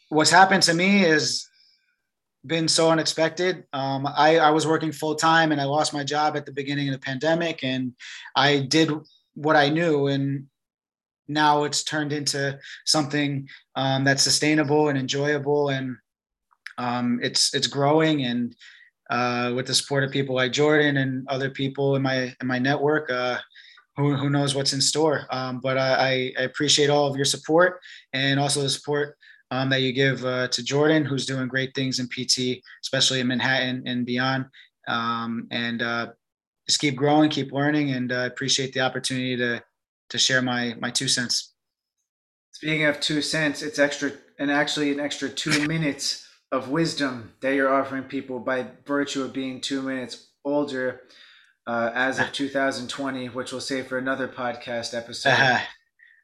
what's 0.08 0.30
happened 0.30 0.62
to 0.64 0.74
me 0.74 1.04
is 1.04 1.48
been 2.46 2.68
so 2.68 2.90
unexpected. 2.90 3.64
Um, 3.72 4.06
I, 4.06 4.38
I 4.38 4.50
was 4.50 4.66
working 4.66 4.92
full 4.92 5.14
time 5.14 5.52
and 5.52 5.60
I 5.60 5.64
lost 5.64 5.92
my 5.92 6.04
job 6.04 6.36
at 6.36 6.46
the 6.46 6.52
beginning 6.52 6.88
of 6.88 6.94
the 6.94 6.98
pandemic, 6.98 7.62
and 7.62 7.92
I 8.34 8.60
did 8.60 8.90
what 9.34 9.56
I 9.56 9.68
knew, 9.68 10.06
and 10.06 10.46
now 11.30 11.64
it's 11.64 11.84
turned 11.84 12.12
into 12.12 12.58
something 12.84 13.48
um, 13.76 14.04
that's 14.04 14.22
sustainable 14.22 14.88
and 14.88 14.98
enjoyable, 14.98 15.70
and 15.70 15.96
um, 16.78 17.20
it's 17.22 17.54
it's 17.54 17.66
growing. 17.66 18.24
And 18.24 18.54
uh, 19.10 19.52
with 19.54 19.66
the 19.66 19.74
support 19.74 20.04
of 20.04 20.10
people 20.10 20.34
like 20.34 20.52
Jordan 20.52 20.98
and 20.98 21.26
other 21.28 21.50
people 21.50 21.96
in 21.96 22.02
my 22.02 22.34
in 22.40 22.46
my 22.46 22.58
network, 22.58 23.10
uh, 23.10 23.38
who, 23.96 24.16
who 24.16 24.30
knows 24.30 24.54
what's 24.54 24.72
in 24.72 24.80
store. 24.80 25.26
Um, 25.30 25.60
but 25.60 25.78
I, 25.78 26.32
I 26.38 26.42
appreciate 26.42 26.90
all 26.90 27.08
of 27.08 27.16
your 27.16 27.24
support 27.24 27.80
and 28.12 28.40
also 28.40 28.62
the 28.62 28.68
support 28.68 29.16
um, 29.50 29.68
that 29.70 29.82
you 29.82 29.92
give 29.92 30.24
uh, 30.24 30.48
to 30.48 30.62
Jordan, 30.62 31.04
who's 31.04 31.26
doing 31.26 31.48
great 31.48 31.74
things 31.74 31.98
in 31.98 32.08
PT, 32.08 32.62
especially 32.82 33.20
in 33.20 33.26
Manhattan 33.26 33.82
and 33.86 34.06
beyond. 34.06 34.46
Um, 34.86 35.48
and 35.50 35.82
uh, 35.82 36.08
just 36.68 36.80
keep 36.80 36.96
growing, 36.96 37.30
keep 37.30 37.52
learning, 37.52 37.90
and 37.90 38.12
uh, 38.12 38.28
appreciate 38.30 38.72
the 38.72 38.80
opportunity 38.80 39.36
to 39.36 39.62
to 40.10 40.18
share 40.18 40.42
my 40.42 40.76
my 40.80 40.90
two 40.90 41.08
cents. 41.08 41.54
Speaking 42.52 42.84
of 42.84 43.00
two 43.00 43.22
cents, 43.22 43.62
it's 43.62 43.78
extra 43.78 44.12
and 44.38 44.50
actually 44.50 44.92
an 44.92 45.00
extra 45.00 45.28
two 45.28 45.66
minutes 45.66 46.26
of 46.52 46.68
wisdom 46.68 47.32
that 47.40 47.54
you're 47.54 47.72
offering 47.72 48.04
people 48.04 48.40
by 48.40 48.66
virtue 48.86 49.22
of 49.22 49.32
being 49.32 49.60
two 49.60 49.82
minutes 49.82 50.28
older 50.44 51.00
uh, 51.66 51.90
as 51.94 52.18
of 52.18 52.32
2020, 52.32 53.28
which 53.28 53.52
we'll 53.52 53.60
save 53.60 53.86
for 53.86 53.98
another 53.98 54.28
podcast 54.28 54.94
episode. 54.94 55.30
Uh-huh. 55.30 55.64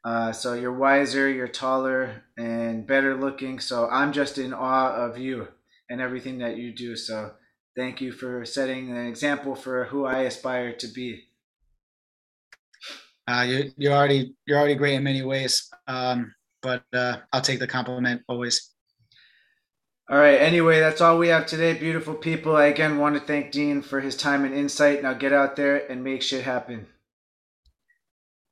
Uh, 0.05 0.31
so 0.31 0.53
you're 0.53 0.71
wiser, 0.71 1.29
you're 1.29 1.49
taller, 1.49 2.23
and 2.37 2.87
better 2.87 3.13
looking. 3.13 3.59
So 3.59 3.89
I'm 3.89 4.13
just 4.13 4.37
in 4.37 4.53
awe 4.53 4.95
of 4.95 5.17
you 5.17 5.49
and 5.89 5.99
everything 5.99 6.37
that 6.37 6.55
you 6.55 6.73
do. 6.73 6.95
So 6.95 7.33
thank 7.75 7.99
you 7.99 8.13
for 8.13 8.45
setting 8.45 8.89
an 8.89 9.05
example 9.05 9.53
for 9.53 9.83
who 9.85 10.05
I 10.05 10.19
aspire 10.19 10.71
to 10.73 10.87
be. 10.87 11.26
Uh, 13.27 13.45
you, 13.47 13.71
you're 13.77 13.93
already 13.93 14.33
you're 14.45 14.57
already 14.57 14.75
great 14.75 14.95
in 14.95 15.03
many 15.03 15.21
ways, 15.21 15.69
um, 15.87 16.33
but 16.61 16.83
uh, 16.93 17.17
I'll 17.33 17.41
take 17.41 17.59
the 17.59 17.67
compliment 17.67 18.21
always. 18.27 18.71
All 20.09 20.17
right. 20.17 20.39
Anyway, 20.39 20.79
that's 20.79 21.01
all 21.01 21.17
we 21.17 21.27
have 21.27 21.45
today, 21.45 21.73
beautiful 21.73 22.13
people. 22.13 22.55
I 22.55 22.67
again 22.67 22.97
want 22.97 23.15
to 23.15 23.21
thank 23.21 23.51
Dean 23.51 23.81
for 23.81 23.99
his 23.99 24.15
time 24.15 24.45
and 24.45 24.53
insight. 24.53 25.03
Now 25.03 25.13
get 25.13 25.33
out 25.33 25.57
there 25.57 25.89
and 25.91 26.01
make 26.01 26.21
shit 26.21 26.45
happen. 26.45 26.87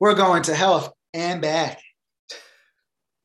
We're 0.02 0.16
going 0.16 0.44
to 0.44 0.56
health 0.56 0.92
and 1.14 1.42
back. 1.42 1.80